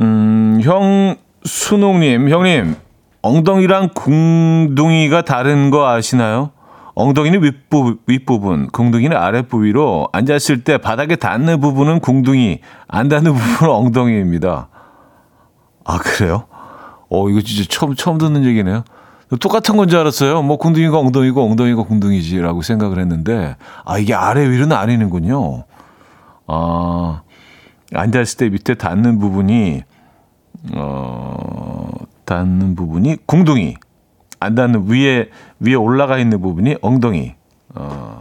음, 0.00 0.60
형 0.62 1.16
순옥님, 1.44 2.30
형님, 2.30 2.76
엉덩이랑 3.22 3.90
궁둥이가 3.94 5.22
다른 5.22 5.70
거 5.70 5.88
아시나요? 5.88 6.50
엉덩이는 6.94 7.42
윗부, 7.42 7.98
윗부분, 8.06 8.68
궁둥이는 8.68 9.16
아랫부위로 9.16 10.08
앉았을 10.12 10.64
때 10.64 10.78
바닥에 10.78 11.16
닿는 11.16 11.60
부분은 11.60 12.00
궁둥이, 12.00 12.60
안 12.88 13.08
닿는 13.08 13.34
부분은 13.34 13.72
엉덩이입니다. 13.72 14.68
아, 15.84 15.98
그래요? 15.98 16.46
어, 17.14 17.28
이거 17.28 17.40
진짜 17.40 17.64
처음, 17.68 17.94
처음 17.94 18.18
듣는 18.18 18.44
얘기네요. 18.44 18.82
똑같은 19.40 19.76
건 19.76 19.88
줄 19.88 19.98
알았어요. 20.00 20.42
뭐, 20.42 20.56
궁둥이가 20.58 20.98
엉덩이고 20.98 21.42
엉덩이가 21.42 21.84
궁둥이지라고 21.84 22.62
생각을 22.62 22.98
했는데, 22.98 23.56
아, 23.84 23.98
이게 23.98 24.14
아래 24.14 24.48
위로는 24.48 24.76
아니는군요. 24.76 25.64
아, 26.46 27.22
앉아있을 27.94 28.36
때 28.38 28.48
밑에 28.48 28.74
닿는 28.74 29.18
부분이, 29.18 29.82
어, 30.74 31.88
닿는 32.24 32.74
부분이 32.74 33.18
궁둥이. 33.26 33.76
안 34.40 34.54
닿는 34.54 34.88
위에, 34.88 35.30
위에 35.60 35.74
올라가 35.74 36.18
있는 36.18 36.40
부분이 36.40 36.76
엉덩이. 36.82 37.34
어, 37.74 38.20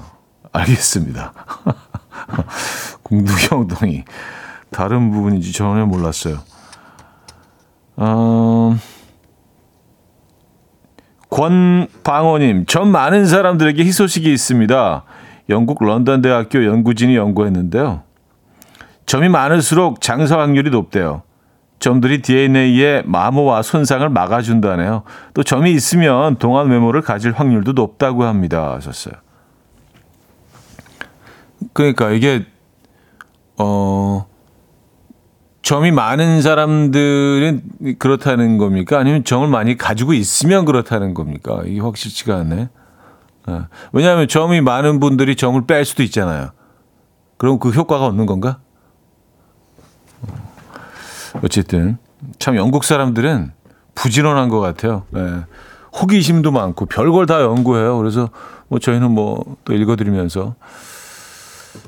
알겠습니다. 0.54 1.34
궁둥이, 3.04 3.40
엉덩이. 3.52 4.04
다른 4.72 5.12
부분인지 5.12 5.52
전혀 5.52 5.86
몰랐어요. 5.86 6.40
어, 7.96 8.76
권방호님, 11.30 12.66
전 12.66 12.92
많은 12.92 13.26
사람들에게 13.26 13.84
희소식이 13.84 14.32
있습니다. 14.32 15.04
영국 15.50 15.84
런던 15.84 16.22
대학교 16.22 16.66
연구진이 16.66 17.16
연구했는데요. 17.16 18.04
점이 19.06 19.30
많을수록 19.30 20.02
장사 20.02 20.40
확률이 20.40 20.70
높대요. 20.70 21.24
점들이 21.80 22.22
DNA의 22.22 23.04
마모와 23.06 23.62
손상을 23.62 24.08
막아준다네요. 24.08 25.04
또 25.34 25.44
점이 25.44 25.74
있으면 25.74 26.38
동안 26.38 26.70
메모를 26.70 27.02
가질 27.02 27.34
확률도 27.34 27.74
높다고 27.74 28.24
합니다. 28.24 28.74
하셨어요. 28.76 29.16
그러니까 31.74 32.12
이게 32.12 32.46
어 33.58 34.26
점이 35.64 35.92
많은 35.92 36.42
사람들은 36.42 37.98
그렇다는 37.98 38.58
겁니까? 38.58 39.00
아니면 39.00 39.24
점을 39.24 39.48
많이 39.48 39.78
가지고 39.78 40.14
있으면 40.14 40.66
그렇다는 40.66 41.14
겁니까? 41.14 41.62
이게 41.66 41.80
확실치가 41.80 42.36
않네. 42.38 42.70
어. 43.48 43.68
왜냐하면 43.92 44.28
점이 44.28 44.62
많은 44.62 45.00
분들이 45.00 45.36
점을 45.36 45.60
뺄 45.66 45.86
수도 45.86 46.04
있잖아요. 46.04 46.52
그럼 47.38 47.60
그 47.60 47.70
효과가 47.70 48.06
없는 48.06 48.26
건가? 48.26 48.60
어쨌든 51.44 51.98
참 52.40 52.56
영국 52.56 52.84
사람들은 52.84 53.52
부지런한 53.96 54.50
것 54.50 54.60
같아요. 54.60 55.04
네. 55.10 55.22
호기심도 56.00 56.52
많고 56.52 56.86
별걸 56.86 57.26
다 57.26 57.42
연구해요. 57.42 57.98
그래서 57.98 58.30
뭐 58.68 58.80
저희는 58.80 59.12
뭐 59.12 59.44
또 59.66 59.74
읽어드리면서 59.74 60.56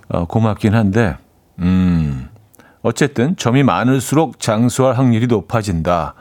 어, 0.07 0.25
고맙긴 0.25 0.73
한데, 0.75 1.17
음. 1.59 2.29
어쨌든 2.85 3.36
점이 3.36 3.63
많을수록 3.63 4.39
장수할 4.39 4.95
확률이 4.95 5.25
높아진다는 5.25 6.13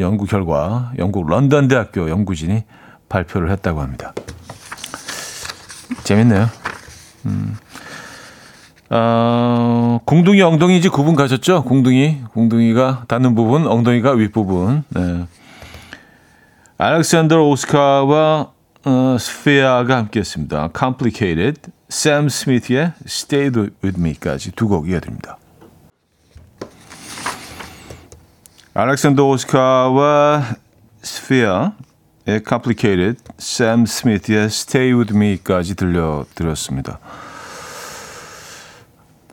연구 0.00 0.26
결과 0.26 0.90
영국 0.98 1.28
런던 1.28 1.68
대학교 1.68 2.10
연구진이 2.10 2.64
발표를 3.08 3.52
했다고 3.52 3.80
합니다. 3.80 4.12
재밌네요. 6.02 6.48
음. 7.26 7.56
어, 8.90 10.00
공둥이 10.06 10.42
엉덩이지 10.42 10.88
구분 10.88 11.14
가셨죠? 11.14 11.62
공둥이 11.62 12.22
공둥이가 12.32 13.04
닿는 13.06 13.36
부분, 13.36 13.68
엉덩이가 13.68 14.10
윗 14.14 14.32
부분. 14.32 14.82
네. 14.88 15.28
알렉산더 16.78 17.48
오스카와 17.48 18.50
어, 18.86 19.16
스피아가 19.20 19.98
함께했습니다. 19.98 20.70
Complicated, 20.76 21.60
샘 21.88 22.28
스미스의 22.28 22.92
Stay 23.06 23.52
With 23.84 24.00
Me까지 24.00 24.50
두 24.50 24.66
곡 24.66 24.88
이어드립니다. 24.88 25.36
알렉산더 28.72 29.26
오스카와 29.26 30.44
스피어의 31.02 31.72
Complicated, 32.46 33.16
샘 33.36 33.84
스미스의 33.84 34.44
Stay 34.44 34.92
With 34.92 35.12
Me까지 35.16 35.74
들려드렸습니다. 35.74 37.00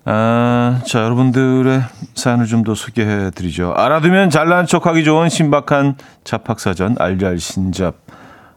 아, 0.05 0.81
자, 0.87 1.03
여러분들의 1.03 1.83
사연을 2.15 2.47
좀 2.47 2.63
더 2.63 2.73
소개해 2.73 3.29
드리죠. 3.31 3.73
알아두면 3.75 4.31
잘난 4.31 4.65
척하기 4.65 5.03
좋은 5.03 5.29
신박한 5.29 5.97
잡학사전 6.23 6.95
알잘신잡 6.97 7.95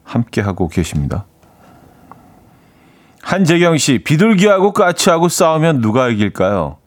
함께 0.03 0.41
하고 0.41 0.69
계십니다. 0.69 1.27
한재경 3.23 3.77
씨, 3.77 3.99
비둘기하고 3.99 4.73
까치하고 4.73 5.29
싸우면 5.29 5.83
누가 5.83 6.09
이길까요? 6.09 6.80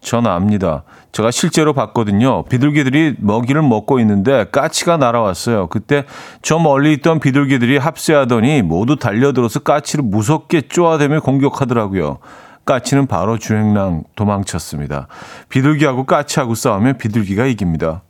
전 0.00 0.26
압니다. 0.26 0.84
제가 1.12 1.30
실제로 1.30 1.72
봤거든요. 1.72 2.44
비둘기들이 2.44 3.16
먹이를 3.18 3.62
먹고 3.62 4.00
있는데 4.00 4.46
까치가 4.50 4.96
날아왔어요. 4.96 5.66
그때 5.68 6.04
저 6.42 6.58
멀리 6.58 6.94
있던 6.94 7.20
비둘기들이 7.20 7.76
합세하더니 7.76 8.62
모두 8.62 8.96
달려들어서 8.96 9.60
까치를 9.60 10.04
무섭게 10.04 10.62
쪼아대며 10.62 11.20
공격하더라고요. 11.20 12.18
까치는 12.64 13.06
바로 13.06 13.38
주행랑 13.38 14.04
도망쳤습니다. 14.14 15.08
비둘기하고 15.48 16.06
까치하고 16.06 16.54
싸우면 16.54 16.98
비둘기가 16.98 17.46
이깁니다. 17.46 18.02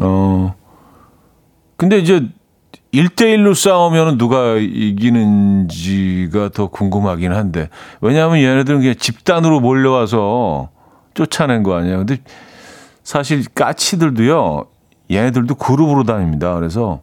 어, 0.00 0.54
근데 1.76 1.98
이제 1.98 2.28
1대1로 2.92 3.54
싸우면 3.54 4.18
누가 4.18 4.56
이기는지가 4.56 6.50
더 6.50 6.66
궁금하긴 6.66 7.32
한데, 7.32 7.70
왜냐하면 8.02 8.38
얘네들은 8.38 8.80
그냥 8.80 8.94
집단으로 8.96 9.60
몰려와서 9.60 10.68
쫓아낸 11.14 11.62
거 11.62 11.74
아니에요. 11.74 11.98
근데 11.98 12.18
사실 13.02 13.44
까치들도요, 13.54 14.66
얘네들도 15.10 15.54
그룹으로 15.54 16.04
다닙니다. 16.04 16.54
그래서 16.54 17.00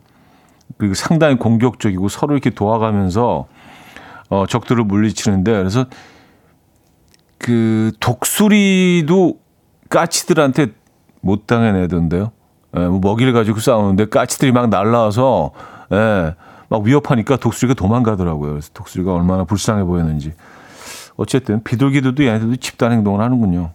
그 0.78 0.94
상당히 0.94 1.38
공격적이고 1.38 2.08
서로 2.08 2.36
이렇게 2.36 2.52
도와가면서 2.52 3.48
어, 4.30 4.46
적들을 4.46 4.84
물리치는데, 4.84 5.52
그래서 5.52 5.86
그 7.40 7.92
독수리도 8.00 9.40
까치들한테 9.90 10.68
못 11.22 11.48
당해내던데요. 11.48 12.32
예, 12.78 12.80
뭐 12.82 13.00
먹이를 13.00 13.34
가지고 13.34 13.60
싸우는데 13.60 14.10
까치들이 14.10 14.52
막 14.52 14.70
날라와서 14.70 15.52
예, 15.92 16.36
막 16.70 16.84
위협하니까 16.84 17.38
독수리가 17.38 17.74
도망가더라고요. 17.76 18.52
그래서 18.52 18.70
독수리가 18.74 19.14
얼마나 19.14 19.44
불쌍해 19.44 19.84
보였는지. 19.84 20.34
어쨌든 21.18 21.64
비둘기들도 21.64 22.24
얘네들도 22.24 22.56
집단 22.58 22.92
행동을 22.92 23.22
하는군요. 23.22 23.72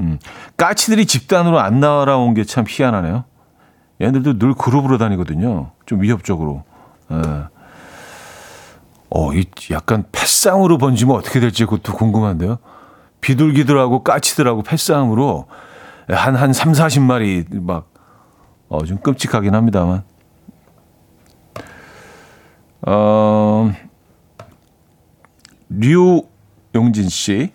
음, 0.00 0.18
까치들이 0.56 1.06
집단으로 1.06 1.60
안 1.60 1.80
날아온 1.80 2.34
게 2.34 2.44
참 2.44 2.64
희한하네요. 2.68 3.24
얘네들도 4.00 4.38
늘 4.38 4.54
그룹으로 4.54 4.98
다니거든요. 4.98 5.70
좀 5.86 6.02
위협적으로. 6.02 6.64
예. 7.10 7.44
어, 9.10 9.32
이 9.34 9.44
약간 9.70 10.04
패싸움으로 10.10 10.78
번지면 10.78 11.14
어떻게 11.14 11.38
될지 11.38 11.64
그것도 11.66 11.92
궁금한데요. 11.94 12.58
비둘기들하고 13.20 14.02
까치들하고 14.02 14.62
패싸움으로 14.62 15.46
한, 16.08 16.34
한 16.34 16.52
3, 16.52 16.72
40마리 16.72 17.44
막, 17.62 17.90
어, 18.68 18.84
좀 18.84 18.98
끔찍하긴 18.98 19.54
합니다만. 19.54 20.02
어, 22.86 23.72
류용진 25.68 27.08
씨. 27.08 27.50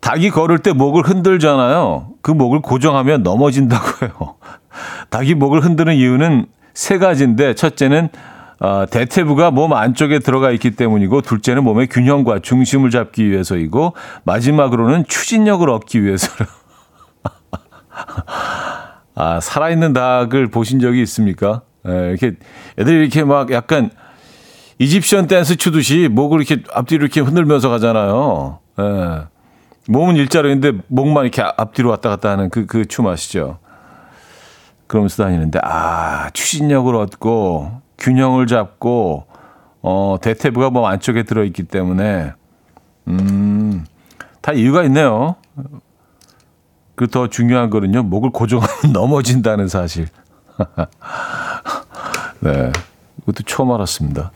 닭이 0.00 0.30
걸을 0.30 0.58
때 0.58 0.72
목을 0.72 1.02
흔들잖아요. 1.02 2.10
그 2.22 2.30
목을 2.30 2.60
고정하면 2.60 3.22
넘어진다고 3.22 4.06
해요. 4.06 4.36
닭이 5.10 5.34
목을 5.34 5.64
흔드는 5.64 5.94
이유는 5.94 6.46
세 6.74 6.98
가지인데, 6.98 7.54
첫째는 7.54 8.08
어, 8.58 8.86
대퇴부가 8.90 9.50
몸 9.50 9.74
안쪽에 9.74 10.20
들어가 10.20 10.50
있기 10.50 10.70
때문이고, 10.72 11.20
둘째는 11.20 11.62
몸의 11.64 11.88
균형과 11.88 12.38
중심을 12.38 12.90
잡기 12.90 13.30
위해서이고, 13.30 13.92
마지막으로는 14.24 15.04
추진력을 15.06 15.68
얻기 15.68 16.02
위해서요. 16.02 16.48
아, 19.14 19.40
살아있는 19.40 19.92
닭을 19.92 20.46
보신 20.48 20.80
적이 20.80 21.02
있습니까? 21.02 21.62
예, 21.86 22.10
이렇게, 22.10 22.36
애들이 22.78 22.96
이렇게 22.96 23.24
막 23.24 23.50
약간 23.50 23.90
이집션 24.78 25.26
댄스 25.26 25.56
추듯이 25.56 26.08
목을 26.10 26.40
이렇게 26.42 26.62
앞뒤로 26.72 27.04
이렇게 27.04 27.20
흔들면서 27.20 27.68
가잖아요. 27.68 28.58
예. 28.78 29.22
몸은 29.88 30.16
일자로인데 30.16 30.72
목만 30.88 31.24
이렇게 31.24 31.42
앞뒤로 31.42 31.90
왔다 31.90 32.08
갔다 32.10 32.30
하는 32.30 32.50
그, 32.50 32.66
그 32.66 32.84
춤 32.86 33.06
아시죠? 33.06 33.58
그러면서 34.86 35.24
다니는데, 35.24 35.58
아, 35.64 36.30
추진력을 36.30 36.94
얻고, 36.94 37.80
균형을 37.98 38.46
잡고, 38.46 39.26
어, 39.82 40.16
대퇴부가 40.20 40.70
몸 40.70 40.84
안쪽에 40.84 41.24
들어있기 41.24 41.64
때문에, 41.64 42.32
음, 43.08 43.84
다 44.40 44.52
이유가 44.52 44.84
있네요. 44.84 45.36
그 46.94 47.08
더 47.08 47.28
중요한 47.28 47.68
거는요, 47.70 48.04
목을 48.04 48.30
고정하면 48.30 48.76
넘어진다는 48.92 49.66
사실. 49.68 50.06
네. 52.40 52.70
그것도 53.20 53.42
처음 53.44 53.72
알았습니다. 53.72 54.30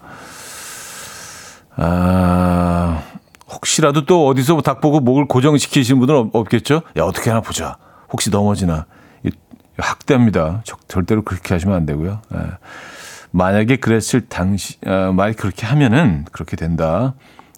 아, 1.77 3.03
혹시라도 3.49 4.05
또 4.05 4.27
어디서 4.27 4.61
닭 4.61 4.81
보고 4.81 5.01
목을 5.01 5.27
고정시키시는 5.27 6.01
분은 6.01 6.31
없 6.33 6.49
겠죠? 6.49 6.83
야, 6.97 7.03
어떻게 7.03 7.31
하나 7.31 7.41
보자. 7.41 7.77
혹시 8.11 8.31
넘어지나. 8.31 8.87
학대입니다. 9.79 10.63
절대로 10.89 11.23
그렇게 11.23 11.55
하시면 11.55 11.75
안 11.75 11.87
되고요. 11.87 12.21
예. 12.35 12.39
만약에 13.31 13.77
그랬을 13.77 14.27
당시, 14.29 14.77
어, 14.87 15.13
만약 15.15 15.37
그렇게 15.37 15.67
하면은 15.67 16.25
그렇게 16.33 16.57
된다. 16.57 17.15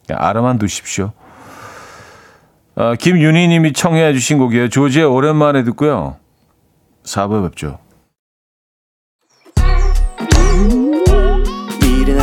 알아만 0.09 0.59
두십시오. 0.59 1.13
어, 2.75 2.95
김윤희 2.95 3.49
님이 3.49 3.73
청해 3.73 4.13
주신 4.13 4.39
곡이에요. 4.39 4.69
조지의 4.69 5.07
오랜만에 5.07 5.65
듣고요. 5.65 6.17
4부에 7.05 7.49
뵙죠. 7.49 7.79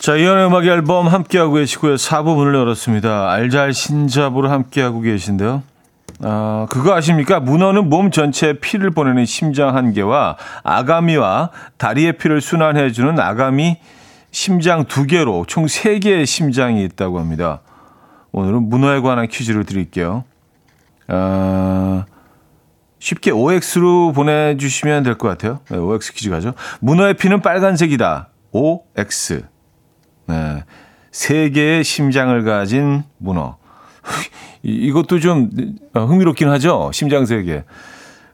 자, 0.00 0.14
이현의 0.16 0.46
음악 0.46 0.64
앨범 0.64 1.08
함께하고 1.08 1.54
계시고요. 1.54 1.96
4부 1.96 2.36
문을 2.36 2.54
열었습니다. 2.54 3.30
알잘 3.32 3.72
신잡으로 3.72 4.48
함께하고 4.50 5.00
계신데요. 5.00 5.62
아, 6.22 6.66
그거 6.70 6.94
아십니까? 6.94 7.40
문어는 7.40 7.88
몸 7.88 8.10
전체에 8.10 8.54
피를 8.54 8.90
보내는 8.90 9.24
심장 9.26 9.76
한 9.76 9.92
개와 9.92 10.36
아가미와 10.62 11.50
다리의 11.78 12.18
피를 12.18 12.40
순환해주는 12.40 13.18
아가미 13.18 13.78
심장 14.30 14.84
두 14.84 15.06
개로 15.06 15.44
총 15.46 15.66
세 15.68 15.98
개의 15.98 16.26
심장이 16.26 16.84
있다고 16.84 17.18
합니다. 17.18 17.60
오늘은 18.32 18.68
문어에 18.68 19.00
관한 19.00 19.26
퀴즈를 19.26 19.64
드릴게요. 19.64 20.24
아, 21.08 22.04
쉽게 23.00 23.30
OX로 23.30 24.12
보내주시면 24.12 25.02
될 25.02 25.16
것 25.18 25.28
같아요. 25.28 25.60
네, 25.70 25.76
OX 25.76 26.12
퀴즈 26.14 26.30
가죠. 26.30 26.52
문어의 26.80 27.14
피는 27.14 27.40
빨간색이다. 27.42 28.28
OX. 28.52 29.42
네. 30.28 30.64
세 31.10 31.50
개의 31.50 31.84
심장을 31.84 32.42
가진 32.44 33.02
문어. 33.18 33.56
이것도 34.62 35.20
좀 35.20 35.50
어, 35.94 36.04
흥미롭긴 36.04 36.48
하죠. 36.50 36.90
심장 36.92 37.26
세 37.26 37.42
개. 37.42 37.64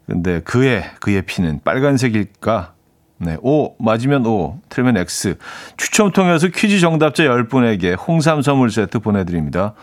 근데 0.06 0.40
그의 0.40 0.84
그의 1.00 1.22
피는 1.22 1.60
빨간색일까? 1.64 2.72
네. 3.18 3.36
O 3.42 3.74
맞으면 3.78 4.26
O, 4.26 4.58
틀리면 4.68 4.96
X. 4.98 5.36
추첨 5.76 6.10
통해서 6.12 6.48
퀴즈 6.48 6.80
정답자 6.80 7.22
10분에게 7.24 7.96
홍삼 8.06 8.42
선물 8.42 8.70
세트 8.70 8.98
보내 8.98 9.24
드립니다. 9.24 9.74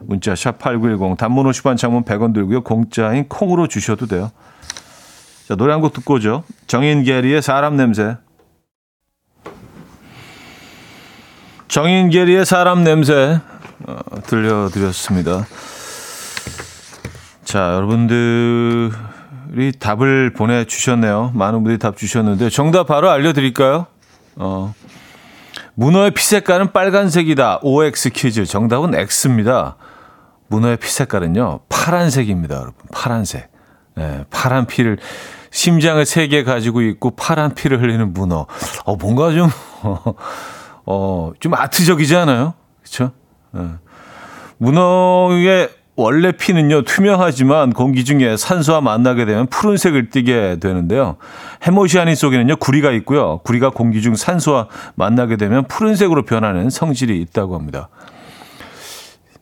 문자 0.00 0.34
샵 0.34 0.58
8910 0.58 1.16
단문 1.16 1.46
50원 1.46 1.76
장문 1.76 2.02
100원 2.04 2.34
들고요. 2.34 2.62
공짜인 2.62 3.28
콩으로 3.28 3.68
주셔도 3.68 4.06
돼요. 4.06 4.30
자, 5.48 5.54
노래 5.54 5.72
한 5.72 5.80
곡 5.80 5.92
듣고 5.92 6.14
오죠. 6.14 6.44
정인 6.66 7.04
게리의 7.04 7.40
사람 7.40 7.76
냄새. 7.76 8.16
정인 11.72 12.10
게리의 12.10 12.44
사람 12.44 12.84
냄새 12.84 13.40
어, 13.86 13.96
들려드렸습니다. 14.26 15.46
자, 17.44 17.72
여러분들이 17.72 18.92
답을 19.80 20.34
보내주셨네요. 20.34 21.30
많은 21.34 21.60
분들이 21.60 21.78
답 21.78 21.96
주셨는데 21.96 22.50
정답 22.50 22.88
바로 22.88 23.08
알려드릴까요? 23.08 23.86
어, 24.36 24.74
문어의 25.72 26.10
피 26.10 26.22
색깔은 26.22 26.72
빨간색이다. 26.72 27.60
OX 27.62 28.10
퀴즈. 28.10 28.44
정답은 28.44 28.94
X입니다. 28.94 29.76
문어의 30.48 30.76
피 30.76 30.90
색깔은요, 30.90 31.60
파란색입니다, 31.70 32.54
여러분. 32.54 32.74
파란색. 32.92 33.50
네, 33.94 34.26
파란 34.28 34.66
피를, 34.66 34.98
심장을 35.50 36.04
세 36.04 36.28
개 36.28 36.44
가지고 36.44 36.82
있고 36.82 37.12
파란 37.12 37.54
피를 37.54 37.80
흘리는 37.80 38.12
문어. 38.12 38.46
어, 38.84 38.96
뭔가 38.96 39.32
좀, 39.32 39.48
어, 40.94 41.32
좀 41.40 41.54
아트적이지 41.54 42.14
않아요? 42.16 42.52
그쵸? 42.82 43.12
네. 43.52 43.62
문어의 44.58 45.70
원래 45.96 46.32
피는요 46.32 46.82
투명하지만 46.82 47.72
공기 47.72 48.04
중에 48.04 48.36
산소와 48.36 48.80
만나게 48.80 49.24
되면 49.24 49.46
푸른색을 49.46 50.10
띠게 50.10 50.58
되는데요. 50.60 51.16
해모시아닌 51.62 52.14
속에는요 52.14 52.56
구리가 52.56 52.92
있고요. 52.92 53.38
구리가 53.44 53.70
공기 53.70 54.02
중 54.02 54.14
산소와 54.14 54.68
만나게 54.94 55.36
되면 55.36 55.64
푸른색으로 55.64 56.24
변하는 56.24 56.70
성질이 56.70 57.20
있다고 57.22 57.54
합니다. 57.54 57.88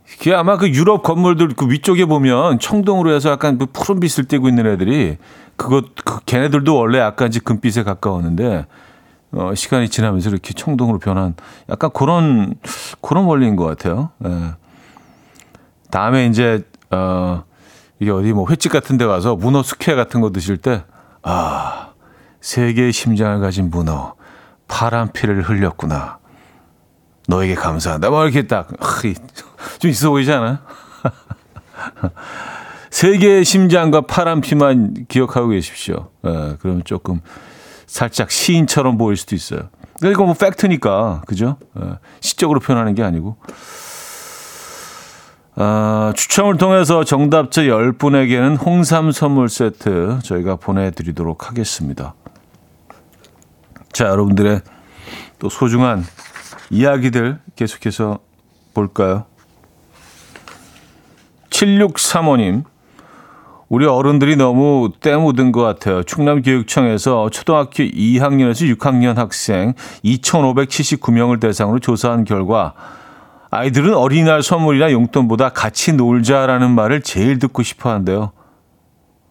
그게 0.05 0.35
아마 0.35 0.57
그 0.57 0.69
유럽 0.69 1.03
건물들 1.03 1.49
그 1.57 1.69
위쪽에 1.69 2.05
보면 2.05 2.59
청동으로 2.59 3.13
해서 3.13 3.31
약간 3.31 3.59
그 3.59 3.67
푸른빛을 3.67 4.25
띠고 4.25 4.49
있는 4.49 4.67
애들이 4.67 5.17
그것 5.57 5.87
그 6.05 6.21
걔네들도 6.27 6.77
원래 6.77 6.99
약간 6.99 7.31
금빛에 7.31 7.85
가까웠는데 7.85 8.67
어, 9.33 9.55
시간이 9.55 9.89
지나면서 9.89 10.31
이렇게 10.31 10.53
청동으로 10.53 10.99
변한 10.99 11.35
약간 11.69 11.91
그런 11.93 12.55
그런 13.01 13.25
원리인 13.25 13.57
것 13.57 13.65
같아요. 13.65 14.11
예. 14.25 14.55
다음에 15.91 16.27
이제 16.27 16.63
어 16.91 17.45
이게 17.99 18.11
어디 18.11 18.33
뭐 18.33 18.47
횟집 18.49 18.73
같은 18.73 18.97
데 18.97 19.07
가서 19.07 19.37
문어 19.37 19.63
숙회 19.63 19.95
같은 19.95 20.21
거 20.21 20.31
드실 20.31 20.57
때 20.57 20.85
아, 21.23 21.91
세 22.41 22.73
개의 22.73 22.93
심장을 22.93 23.39
가진 23.41 23.71
문어 23.71 24.15
파란 24.69 25.13
피를 25.13 25.43
흘렸구나. 25.43 26.19
너에게 27.29 27.55
감사한다. 27.55 28.11
뭐 28.11 28.25
이렇게 28.25 28.47
딱 28.47 28.69
좀 29.79 29.91
있어 29.91 30.11
보이지 30.11 30.33
않아요? 30.33 30.59
세 32.91 33.17
개의 33.19 33.45
심장과 33.45 34.03
파란 34.03 34.41
피만 34.41 35.07
기억하고 35.09 35.49
계십시오. 35.49 36.11
예, 36.27 36.57
그러면 36.61 36.83
조금 36.85 37.21
살짝 37.91 38.31
시인처럼 38.31 38.97
보일 38.99 39.17
수도 39.17 39.35
있어요. 39.35 39.69
이거 40.05 40.25
뭐 40.25 40.35
팩트니까 40.35 41.23
그죠? 41.27 41.57
예, 41.77 41.99
시적으로 42.21 42.61
표현하는 42.61 42.95
게 42.95 43.03
아니고. 43.03 43.37
아, 45.57 46.13
추첨을 46.15 46.57
통해서 46.57 47.03
정답자 47.03 47.63
10분에게는 47.63 48.65
홍삼 48.65 49.11
선물 49.11 49.49
세트 49.49 50.21
저희가 50.23 50.57
보내드리도록 50.57 51.49
하겠습니다. 51.49 52.15
자, 53.93 54.07
여러분들의 54.07 54.61
또 55.41 55.49
소중한 55.49 56.05
이야기들 56.71 57.41
계속해서 57.57 58.21
볼까요? 58.73 59.25
7635님, 61.51 62.65
우리 63.71 63.87
어른들이 63.87 64.35
너무 64.35 64.91
때 64.99 65.15
묻은 65.15 65.53
것 65.53 65.63
같아요. 65.63 66.03
충남교육청에서 66.03 67.31
초등학교 67.31 67.85
2학년에서 67.85 68.77
6학년 68.77 69.15
학생 69.15 69.75
2,579명을 70.05 71.39
대상으로 71.39 71.79
조사한 71.79 72.25
결과 72.25 72.75
아이들은 73.53 73.95
어린이날 73.95 74.43
선물이나 74.43 74.91
용돈보다 74.91 75.51
같이 75.51 75.93
놀자라는 75.93 76.69
말을 76.73 77.03
제일 77.03 77.39
듣고 77.39 77.63
싶어 77.63 77.91
한대요. 77.91 78.33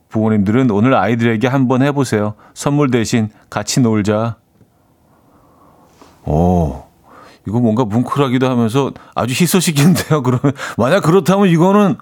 부모님들은 0.07 0.71
오늘 0.71 0.95
아이들에게 0.95 1.45
한번 1.45 1.81
해보세요. 1.81 2.35
선물 2.53 2.91
대신 2.91 3.29
같이 3.49 3.81
놀자. 3.81 4.37
오, 6.25 6.83
이거 7.45 7.59
뭔가 7.59 7.83
뭉클하기도 7.83 8.49
하면서 8.49 8.91
아주 9.15 9.33
희소식인데요. 9.33 10.23
그러면 10.23 10.53
만약 10.77 11.01
그렇다면 11.01 11.49
이거는 11.49 11.97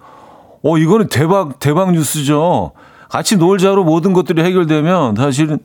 어 0.64 0.78
이거는 0.78 1.08
대박 1.10 1.60
대박 1.60 1.92
뉴스죠. 1.92 2.72
같이 3.10 3.38
놀자로 3.38 3.84
모든 3.84 4.14
것들이 4.14 4.44
해결되면 4.44 5.16
사실은 5.16 5.60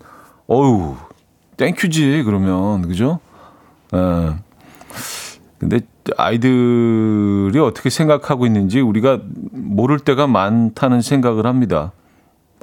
어유 0.50 0.96
땡큐지 1.56 2.22
그러면 2.24 2.82
그죠? 2.82 3.20
예. 3.94 4.34
근데 5.58 5.80
아이들이 6.16 7.58
어떻게 7.60 7.88
생각하고 7.88 8.46
있는지 8.46 8.80
우리가 8.80 9.20
모를 9.52 10.00
때가 10.00 10.26
많다는 10.26 11.02
생각을 11.02 11.46
합니다. 11.46 11.92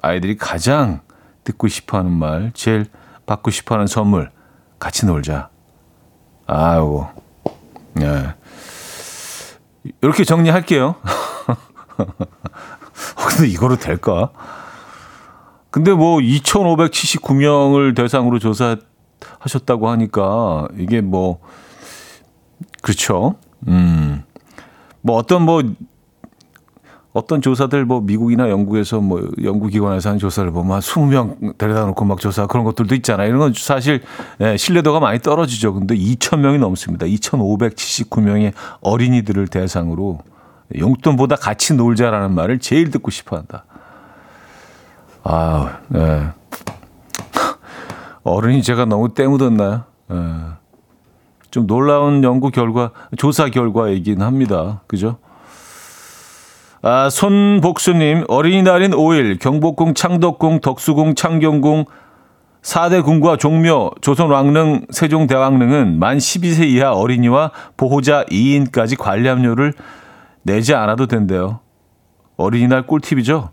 아이들이 0.01 0.38
가장 0.38 1.01
듣고 1.43 1.67
싶어 1.67 1.97
하는 1.97 2.11
말, 2.11 2.51
제일 2.53 2.86
받고 3.25 3.51
싶어 3.51 3.75
하는 3.75 3.88
선물, 3.88 4.32
같이 4.80 5.05
놀자. 5.05 5.49
아이고, 6.47 7.07
네. 7.93 8.34
이렇게 10.01 10.23
정리할게요. 10.23 10.95
근데 13.28 13.47
이거로 13.47 13.78
될까? 13.78 14.32
근데 15.72 15.91
뭐 15.91 16.18
2,579명을 16.18 17.95
대상으로 17.95 18.39
조사하셨다고 18.39 19.89
하니까 19.89 20.68
이게 20.78 21.02
뭐 21.02 21.39
그렇죠. 22.82 23.36
음. 23.68 24.24
뭐 25.02 25.16
어떤 25.18 25.43
뭐 25.43 25.62
어떤 27.12 27.41
조사들 27.41 27.86
뭐 27.86 28.02
미국이나 28.02 28.50
영국에서 28.50 29.02
뭐 29.02 29.28
연구기관에서 29.43 30.10
하는 30.10 30.20
조사를 30.20 30.50
보면 30.52 30.74
한 30.74 30.80
20명 30.80 31.58
데려다 31.58 31.86
놓고 31.86 32.06
막 32.06 32.20
조사 32.20 32.45
그런 32.47 32.64
것들도 32.64 32.93
있잖아요. 32.95 33.28
이런 33.28 33.39
건 33.39 33.54
사실 33.56 34.02
예, 34.41 34.58
신뢰도가 34.58 35.00
많이 35.00 35.20
떨어지죠. 35.20 35.74
근데 35.74 35.95
2,000명이 35.95 36.60
넘습니다. 36.60 37.06
2,579명의 37.08 38.54
어린이들을 38.82 39.47
대상으로 39.47 40.20
용돈보다 40.78 41.36
같이 41.36 41.74
놀자라는 41.74 42.34
말을 42.34 42.59
제일 42.59 42.91
듣고 42.91 43.11
싶어 43.11 43.38
한다. 43.38 43.65
아, 45.24 45.80
네. 45.88 46.28
어른이 48.24 48.63
제가 48.63 48.86
너무 48.86 49.13
때묻었나요? 49.13 49.84
네. 50.07 50.15
좀 51.51 51.65
놀라운 51.65 52.24
연구 52.24 52.51
결과, 52.51 52.91
조사 53.17 53.49
결과이긴 53.49 54.22
합니다. 54.22 54.82
그죠? 54.88 55.17
아, 56.82 57.09
손복수님, 57.09 58.26
어린이날인 58.28 58.91
5일, 58.91 59.39
경복궁, 59.39 59.95
창덕궁, 59.95 60.61
덕수궁, 60.61 61.15
창경궁, 61.15 61.86
4대 62.61 63.03
궁과 63.03 63.38
종묘, 63.38 63.91
조선왕릉, 64.01 64.86
세종대왕릉은 64.91 65.99
만 65.99 66.17
12세 66.17 66.67
이하 66.67 66.91
어린이와 66.91 67.51
보호자 67.78 68.26
2인까지 68.26 68.97
관람료를 68.97 69.74
내지 70.43 70.73
않아도 70.73 71.05
된대요. 71.07 71.59
어린이날 72.37 72.87
꿀팁이죠? 72.87 73.49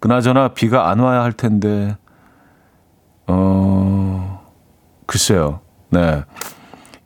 그나저나 0.00 0.48
비가 0.48 0.88
안 0.90 0.98
와야 1.00 1.22
할 1.22 1.32
텐데, 1.32 1.96
어, 3.26 4.40
글쎄요. 5.06 5.60
네. 5.90 6.24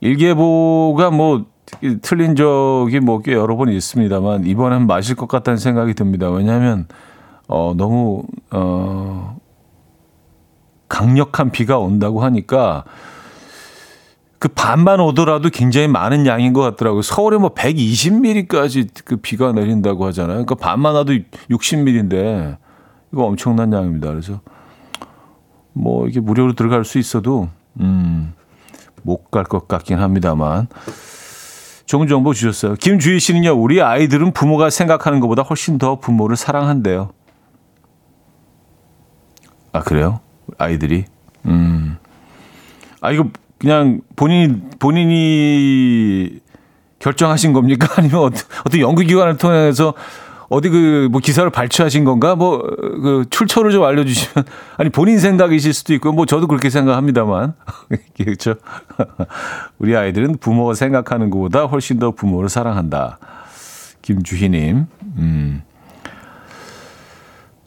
일기예보가 0.01 1.11
뭐 1.11 1.45
틀린 2.01 2.35
적이 2.35 2.99
뭐 3.01 3.19
꽤 3.21 3.33
여러 3.33 3.55
번 3.55 3.69
있습니다만 3.69 4.45
이번엔 4.45 4.87
맞을 4.87 5.15
것 5.15 5.27
같다는 5.27 5.57
생각이 5.57 5.93
듭니다. 5.93 6.29
왜냐하면 6.29 6.87
어 7.47 7.73
너무 7.75 8.23
어 8.51 9.37
강력한 10.87 11.51
비가 11.51 11.77
온다고 11.77 12.21
하니까 12.23 12.85
그 14.39 14.47
반만 14.47 14.99
오더라도 15.01 15.49
굉장히 15.49 15.87
많은 15.87 16.25
양인 16.25 16.53
것 16.53 16.61
같더라고요. 16.61 17.01
서울에 17.01 17.37
뭐 17.37 17.53
120mm까지 17.53 18.87
그 19.03 19.17
비가 19.17 19.51
내린다고 19.51 20.05
하잖아요. 20.07 20.45
그러니까 20.45 20.55
반만 20.55 20.95
와도 20.95 21.13
60mm인데 21.49 22.57
이거 23.11 23.23
엄청난 23.25 23.73
양입니다. 23.73 24.09
그래서 24.09 24.39
뭐 25.73 26.07
이게 26.07 26.19
무료로 26.19 26.53
들어갈 26.53 26.85
수 26.85 26.97
있어도 26.99 27.49
음 27.79 28.33
못 29.03 29.31
갈 29.31 29.45
것 29.45 29.67
같긴 29.67 29.97
합니다만. 29.99 30.67
좋은 31.85 32.07
정보 32.07 32.33
주셨어요. 32.33 32.75
김주희 32.75 33.19
씨는요, 33.19 33.51
우리 33.53 33.81
아이들은 33.81 34.33
부모가 34.33 34.69
생각하는 34.69 35.21
것보다 35.21 35.41
훨씬 35.41 35.77
더 35.77 35.95
부모를 35.99 36.35
사랑한대요. 36.35 37.09
아, 39.71 39.79
그래요? 39.81 40.19
아이들이? 40.57 41.05
음. 41.45 41.97
아, 43.01 43.11
이거 43.11 43.29
그냥 43.59 44.01
본인이, 44.15 44.55
본인이 44.79 46.39
결정하신 46.99 47.53
겁니까? 47.53 47.87
아니면 47.97 48.19
어떤, 48.23 48.41
어떤 48.65 48.79
연구기관을 48.81 49.37
통해서 49.37 49.93
어디 50.49 50.69
그 50.69 51.07
뭐 51.11 51.21
기사를 51.21 51.47
발췌하신 51.49 52.03
건가? 52.05 52.35
뭐 52.35 52.59
그 53.01 53.25
출처를 53.29 53.71
좀 53.71 53.83
알려주시면 53.83 54.45
아니 54.77 54.89
본인 54.89 55.19
생각이실 55.19 55.73
수도 55.73 55.93
있고 55.93 56.11
뭐 56.11 56.25
저도 56.25 56.47
그렇게 56.47 56.69
생각합니다만 56.69 57.53
그렇죠. 58.17 58.55
우리 59.77 59.95
아이들은 59.95 60.37
부모가 60.39 60.73
생각하는 60.73 61.29
것보다 61.29 61.65
훨씬 61.65 61.99
더 61.99 62.11
부모를 62.11 62.49
사랑한다. 62.49 63.19
김주희님. 64.01 64.85
음. 65.17 65.61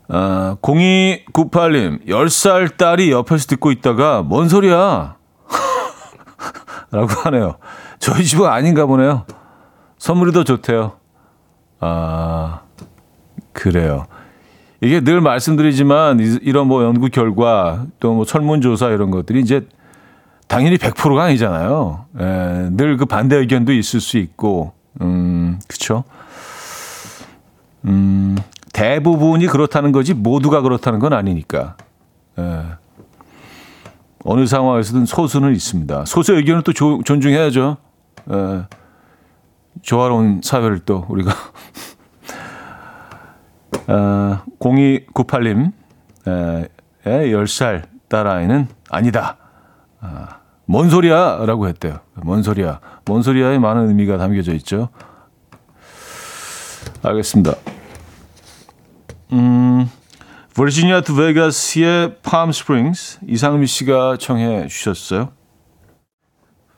아, 0.09 0.57
0298님, 0.61 2.07
10살 2.07 2.77
딸이 2.77 3.11
옆에서 3.13 3.47
듣고 3.47 3.71
있다가, 3.71 4.23
뭔 4.23 4.49
소리야? 4.49 5.17
라고 6.93 7.09
하네요. 7.09 7.57
저희 7.99 8.25
집은 8.25 8.47
아닌가 8.47 8.87
보네요. 8.87 9.25
선물이 9.99 10.33
더 10.33 10.45
좋대요. 10.45 10.93
아, 11.81 12.61
그래요. 13.53 14.07
이게 14.81 15.01
늘 15.01 15.21
말씀드리지만 15.21 16.21
이런 16.43 16.67
뭐 16.69 16.83
연구 16.85 17.09
결과 17.09 17.87
또 18.01 18.13
뭐 18.15 18.25
설문조사 18.25 18.89
이런 18.89 19.11
것들이 19.11 19.41
이제 19.41 19.67
당연히 20.49 20.77
100%가 20.77 21.23
아니잖아요. 21.25 22.05
예, 22.21 22.69
늘그 22.73 23.07
반대 23.07 23.37
의견도 23.37 23.73
있을 23.73 24.01
수 24.01 24.19
있고, 24.19 24.73
음, 25.01 25.59
그쵸. 25.67 26.05
음, 27.87 28.37
대부분이 28.73 29.47
그렇다는 29.47 29.93
거지 29.93 30.13
모두가 30.15 30.61
그렇다는 30.61 30.99
건 30.99 31.13
아니니까. 31.15 31.77
예. 32.39 32.63
어느 34.25 34.47
상황에서든 34.47 35.07
소수는 35.07 35.53
있습니다. 35.53 36.05
소수의 36.05 36.39
의견을 36.39 36.63
또 36.63 36.73
조, 36.73 37.03
존중해야죠. 37.03 37.77
예. 38.31 38.67
조화로운 39.83 40.41
사회를 40.43 40.81
또 40.81 41.05
우리가 41.09 41.33
어, 43.89 44.43
0298님 44.61 45.73
에, 46.29 46.69
의 47.05 47.33
10살 47.33 47.83
딸아이는 48.09 48.69
아니다. 48.91 49.37
아, 50.01 50.39
뭔 50.67 50.89
소리야? 50.89 51.45
라고 51.47 51.67
했대요. 51.67 51.99
뭔 52.23 52.43
소리야? 52.43 52.81
뭔 53.05 53.23
소리야에 53.23 53.59
많은 53.59 53.89
의미가 53.89 54.19
담겨져 54.19 54.53
있죠. 54.55 54.91
알겠습니다. 57.03 57.55
음, 59.33 59.89
Virginia 60.55 61.01
To 61.01 61.17
Vegas의 61.17 62.17
Palm 62.23 62.53
Springs 62.53 63.21
이상미 63.27 63.67
씨가 63.67 64.17
청해 64.19 64.69
주셨어요. 64.69 65.33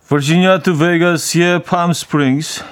버지니아 0.09 0.61
투 0.61 0.79
베가스의 0.79 1.63
팜 1.65 1.93
스프링스 1.93 2.63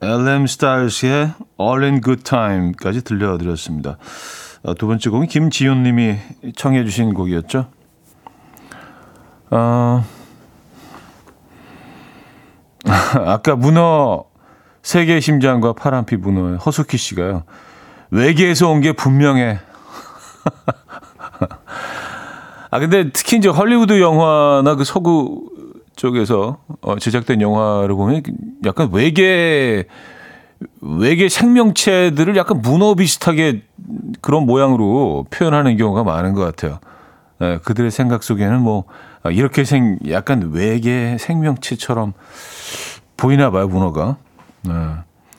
LM 0.00 0.46
스타일스의 0.46 1.32
All 1.60 1.82
in 1.82 2.00
Good 2.00 2.22
Time까지 2.22 3.02
들려드렸습니다. 3.02 3.98
어, 4.62 4.74
두 4.74 4.86
번째 4.86 5.10
곡은 5.10 5.26
김지훈 5.26 5.82
님이 5.82 6.16
청해 6.56 6.84
주신 6.84 7.12
곡이었죠. 7.12 7.68
어, 9.50 10.04
아까 13.26 13.54
문어 13.56 14.24
세계의 14.82 15.20
심장과 15.20 15.74
파란피 15.74 16.16
문어의 16.16 16.56
허수키 16.58 16.96
씨가요. 16.96 17.44
외계에서 18.10 18.70
온 18.70 18.80
게 18.80 18.92
분명해. 18.92 19.58
아 22.70 22.78
근데 22.78 23.10
특히 23.12 23.38
이제 23.38 23.48
헐리우드 23.48 24.00
영화나 24.00 24.74
그 24.74 24.84
서구 24.84 25.50
쪽에서 25.96 26.58
어, 26.80 26.98
제작된 26.98 27.40
영화를 27.40 27.94
보면 27.94 28.22
약간 28.64 28.90
외계 28.92 29.86
외계 30.80 31.28
생명체들을 31.28 32.36
약간 32.36 32.60
문어 32.62 32.94
비슷하게 32.94 33.62
그런 34.20 34.46
모양으로 34.46 35.26
표현하는 35.30 35.76
경우가 35.76 36.04
많은 36.04 36.34
것 36.34 36.44
같아요. 36.44 36.78
예, 37.40 37.58
그들의 37.62 37.90
생각 37.90 38.22
속에는 38.22 38.60
뭐 38.60 38.84
아, 39.22 39.30
이렇게 39.30 39.64
생 39.64 39.98
약간 40.08 40.50
외계 40.52 41.16
생명체처럼 41.18 42.12
보이나 43.16 43.50
봐요 43.50 43.68
문어가. 43.68 44.16
예, 44.68 44.72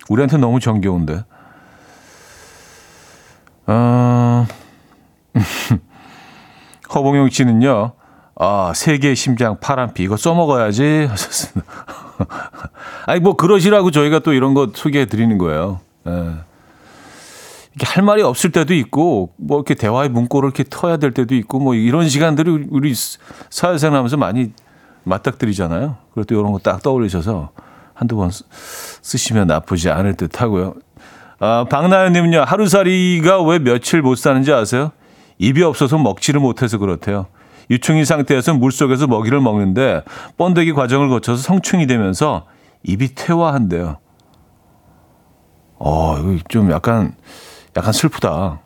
우리한테 0.09 0.37
너무 0.37 0.59
정겨운데. 0.59 1.23
어, 3.67 4.47
허봉용 6.93 7.29
씨는요. 7.29 7.93
아, 8.35 8.71
세계의 8.73 9.15
심장 9.15 9.59
파란피 9.59 10.03
이거 10.03 10.15
써먹어야지 10.17 11.07
하셨습니다. 11.09 11.71
아니 13.05 13.19
뭐 13.19 13.35
그러시라고 13.35 13.91
저희가 13.91 14.19
또 14.19 14.33
이런 14.33 14.53
거 14.53 14.69
소개해 14.73 15.05
드리는 15.05 15.37
거예요. 15.37 15.81
예. 16.07 16.11
이게 17.75 17.85
할 17.85 18.03
말이 18.03 18.21
없을 18.23 18.51
때도 18.51 18.73
있고 18.73 19.33
뭐 19.37 19.57
이렇게 19.57 19.75
대화의 19.75 20.09
문구를 20.09 20.47
이렇게 20.47 20.63
터야 20.69 20.97
될 20.97 21.11
때도 21.11 21.35
있고 21.35 21.59
뭐 21.59 21.75
이런 21.75 22.07
시간들이 22.09 22.67
우리 22.69 22.93
사회생활 23.49 23.97
하면서 23.97 24.17
많이 24.17 24.51
맞닥뜨리잖아요. 25.03 25.97
때 26.27 26.35
이런 26.35 26.51
거 26.51 26.59
딱 26.59 26.81
떠올리셔서 26.81 27.51
한두 27.93 28.15
번 28.15 28.31
쓰시면 29.01 29.47
나쁘지 29.47 29.89
않을 29.89 30.15
듯 30.15 30.41
하고요. 30.41 30.75
아, 31.39 31.65
박나연 31.69 32.13
님은요 32.13 32.41
하루살이가 32.41 33.41
왜 33.43 33.59
며칠 33.59 34.01
못 34.01 34.17
사는지 34.17 34.51
아세요? 34.51 34.91
입이 35.39 35.63
없어서 35.63 35.97
먹지를 35.97 36.39
못해서 36.39 36.77
그렇대요. 36.77 37.27
유충인 37.71 38.05
상태에서 38.05 38.53
물속에서 38.53 39.07
먹이를 39.07 39.41
먹는데 39.41 40.03
번데기 40.37 40.73
과정을 40.73 41.09
거쳐서 41.09 41.41
성충이 41.41 41.87
되면서 41.87 42.45
입이 42.83 43.15
퇴화한대요. 43.15 43.97
어, 45.77 46.17
이거 46.19 46.43
좀 46.49 46.71
약간 46.71 47.15
약간 47.75 47.93
슬프다. 47.93 48.59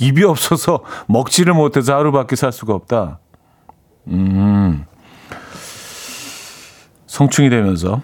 입이 0.00 0.24
없어서 0.24 0.80
먹지를 1.06 1.54
못해서 1.54 1.96
하루밖에 1.96 2.36
살 2.36 2.52
수가 2.52 2.74
없다. 2.74 3.18
음. 4.08 4.84
성충이 7.06 7.50
되면서 7.50 8.02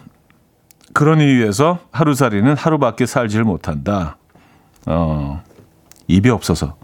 그런 0.92 1.20
이유에서 1.20 1.80
하루살이는 1.90 2.56
하루밖에 2.56 3.06
살지를 3.06 3.44
못한다. 3.44 4.16
어. 4.86 5.42
입이 6.06 6.30
없어서. 6.30 6.76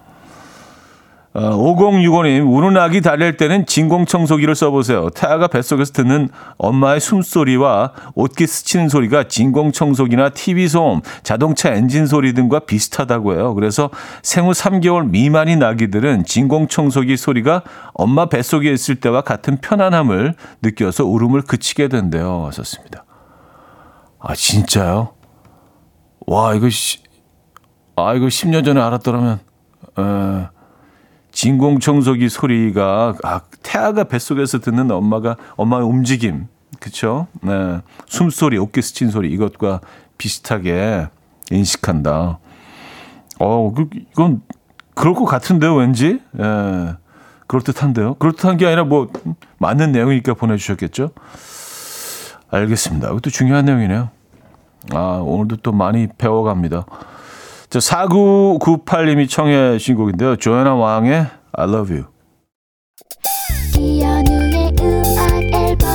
어, 1.32 1.40
5065님, 1.40 2.52
우는 2.52 2.76
아기 2.76 3.00
달랠 3.00 3.36
때는 3.36 3.64
진공청소기를 3.64 4.56
써보세요. 4.56 5.10
태아가 5.10 5.46
뱃속에서 5.46 5.92
듣는 5.92 6.28
엄마의 6.58 6.98
숨소리와 6.98 7.92
옷깃 8.16 8.48
스치는 8.48 8.88
소리가 8.88 9.28
진공청소기나 9.28 10.30
TV소음, 10.30 11.02
자동차 11.22 11.72
엔진 11.72 12.06
소리 12.06 12.34
등과 12.34 12.60
비슷하다고 12.60 13.34
해요. 13.34 13.54
그래서 13.54 13.90
생후 14.24 14.50
3개월 14.50 15.08
미만인 15.08 15.62
아기들은 15.62 16.24
진공청소기 16.24 17.16
소리가 17.16 17.62
엄마 17.94 18.26
뱃속에 18.26 18.72
있을 18.72 18.96
때와 18.96 19.20
같은 19.20 19.58
편안함을 19.58 20.34
느껴서 20.62 21.04
울음을 21.04 21.42
그치게 21.42 21.86
된대요. 21.86 22.46
하셨습니다. 22.46 23.04
아, 24.18 24.34
진짜요? 24.34 25.14
와, 26.26 26.54
이거, 26.54 26.68
시, 26.68 26.98
아, 27.94 28.14
이거 28.14 28.26
10년 28.26 28.64
전에 28.64 28.80
알았더라면, 28.80 29.38
에, 29.98 30.59
진공청소기 31.40 32.28
소리가 32.28 33.14
아, 33.22 33.40
태아가 33.62 34.04
뱃속에서 34.04 34.58
듣는 34.58 34.90
엄마가 34.90 35.36
엄마의 35.56 35.86
움직임 35.86 36.48
그쵸? 36.78 37.28
네. 37.40 37.80
숨소리, 38.04 38.58
어깨 38.58 38.82
스친 38.82 39.10
소리 39.10 39.32
이것과 39.32 39.80
비슷하게 40.18 41.08
인식한다. 41.50 42.38
어, 43.38 43.72
그, 43.74 43.88
이건 44.12 44.42
그럴 44.94 45.14
것 45.14 45.24
같은데요, 45.24 45.76
왠지. 45.76 46.20
예. 46.38 46.94
그럴 47.46 47.62
듯한데요. 47.62 48.16
그럴 48.18 48.34
듯한 48.34 48.58
게 48.58 48.66
아니라 48.66 48.84
뭐 48.84 49.08
맞는 49.56 49.92
내용이니까 49.92 50.34
보내주셨겠죠. 50.34 51.12
알겠습니다. 52.50 53.08
이것도 53.08 53.30
중요한 53.30 53.64
내용이네요. 53.64 54.10
아, 54.92 55.22
오늘도 55.24 55.56
또 55.62 55.72
많이 55.72 56.06
배워갑니다. 56.18 56.84
저 57.70 57.78
4998님이 57.78 59.28
청해 59.30 59.78
주신 59.78 59.94
곡인데요. 59.94 60.34
조연아 60.34 60.74
왕의 60.74 61.26
I 61.52 61.68
Love 61.68 61.96
You. 61.96 62.08
이현우의 63.78 64.72
음악 64.80 65.54
앨범 65.54 65.88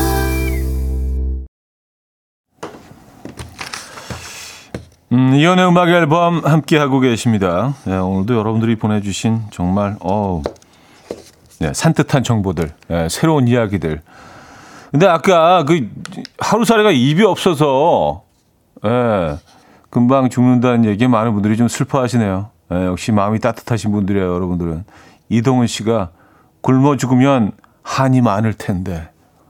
음, 5.12 5.36
이연의 5.36 5.68
음악 5.68 5.90
앨범 5.90 6.46
함께 6.46 6.78
하고 6.78 7.02
계십니다. 7.02 7.76
네, 7.84 7.98
오늘도 7.98 8.36
여러분들이 8.36 8.78
보내주신 8.78 9.42
정말 9.52 9.98
어 10.00 10.42
네, 11.60 11.74
산뜻한 11.74 12.24
정보들, 12.24 12.72
네, 12.88 13.10
새로운 13.10 13.50
이야기들. 13.50 14.02
근데 14.92 15.08
아까 15.08 15.66
그 15.66 15.90
하루살이가 16.40 16.92
입이 16.92 17.22
없어서 17.24 18.24
예, 18.86 19.38
금방 19.96 20.28
죽는다는 20.28 20.84
얘기에 20.84 21.08
많은 21.08 21.32
분들이 21.32 21.56
좀 21.56 21.70
슬퍼하시네요. 21.70 22.50
예, 22.74 22.86
역시 22.88 23.14
마음이 23.14 23.40
따뜻하신 23.40 23.94
분들이에요, 23.94 24.26
여러분들은. 24.36 24.84
이동훈 25.30 25.68
씨가 25.68 26.10
굶어 26.60 26.98
죽으면 26.98 27.54
한이 27.82 28.20
많을 28.20 28.54
텐데. 28.54 29.08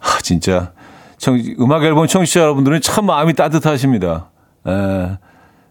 아, 0.00 0.18
진짜. 0.22 0.72
청, 1.16 1.42
음악 1.60 1.82
앨범 1.84 2.06
청취자 2.06 2.40
여러분들은 2.40 2.82
참 2.82 3.06
마음이 3.06 3.32
따뜻하십니다. 3.32 4.26
에, 4.66 5.16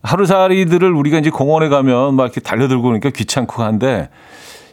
하루살이들을 0.01 0.91
우리가 0.91 1.19
이제 1.19 1.29
공원에 1.29 1.69
가면 1.69 2.15
막 2.15 2.23
이렇게 2.23 2.41
달려들고 2.41 2.81
그러니까 2.81 3.11
귀찮고 3.11 3.61
한데 3.61 4.09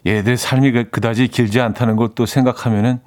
얘들 0.07 0.39
삶이 0.39 0.73
그- 0.73 0.85
그다지 0.89 1.29
길지 1.29 1.61
않다는 1.61 1.97
걸 1.97 2.15
또 2.15 2.25
생각하면은 2.25 3.01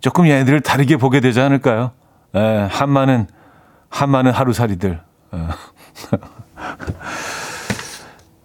조금 0.00 0.26
얘들을 0.26 0.60
다르게 0.62 0.96
보게 0.96 1.20
되지 1.20 1.40
않을까요? 1.40 1.92
에, 2.34 2.66
한마는, 2.68 3.28
한마는 3.90 4.32
하루살이들. 4.32 5.00
에. 5.34 5.38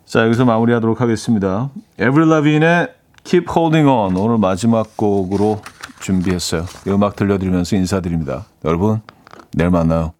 자, 0.05 0.23
여기서 0.25 0.45
마무리하도록 0.45 1.01
하겠습니다. 1.01 1.69
에브리 1.97 2.29
라빈의 2.29 2.93
Keep 3.23 3.47
Holding 3.49 3.89
On 3.89 4.15
오늘 4.15 4.37
마지막 4.37 4.95
곡으로 4.97 5.61
준비했어요. 5.99 6.65
이 6.85 6.89
음악 6.89 7.15
들려드리면서 7.15 7.75
인사드립니다. 7.75 8.45
여러분, 8.63 9.01
내일 9.53 9.71
만나요. 9.71 10.13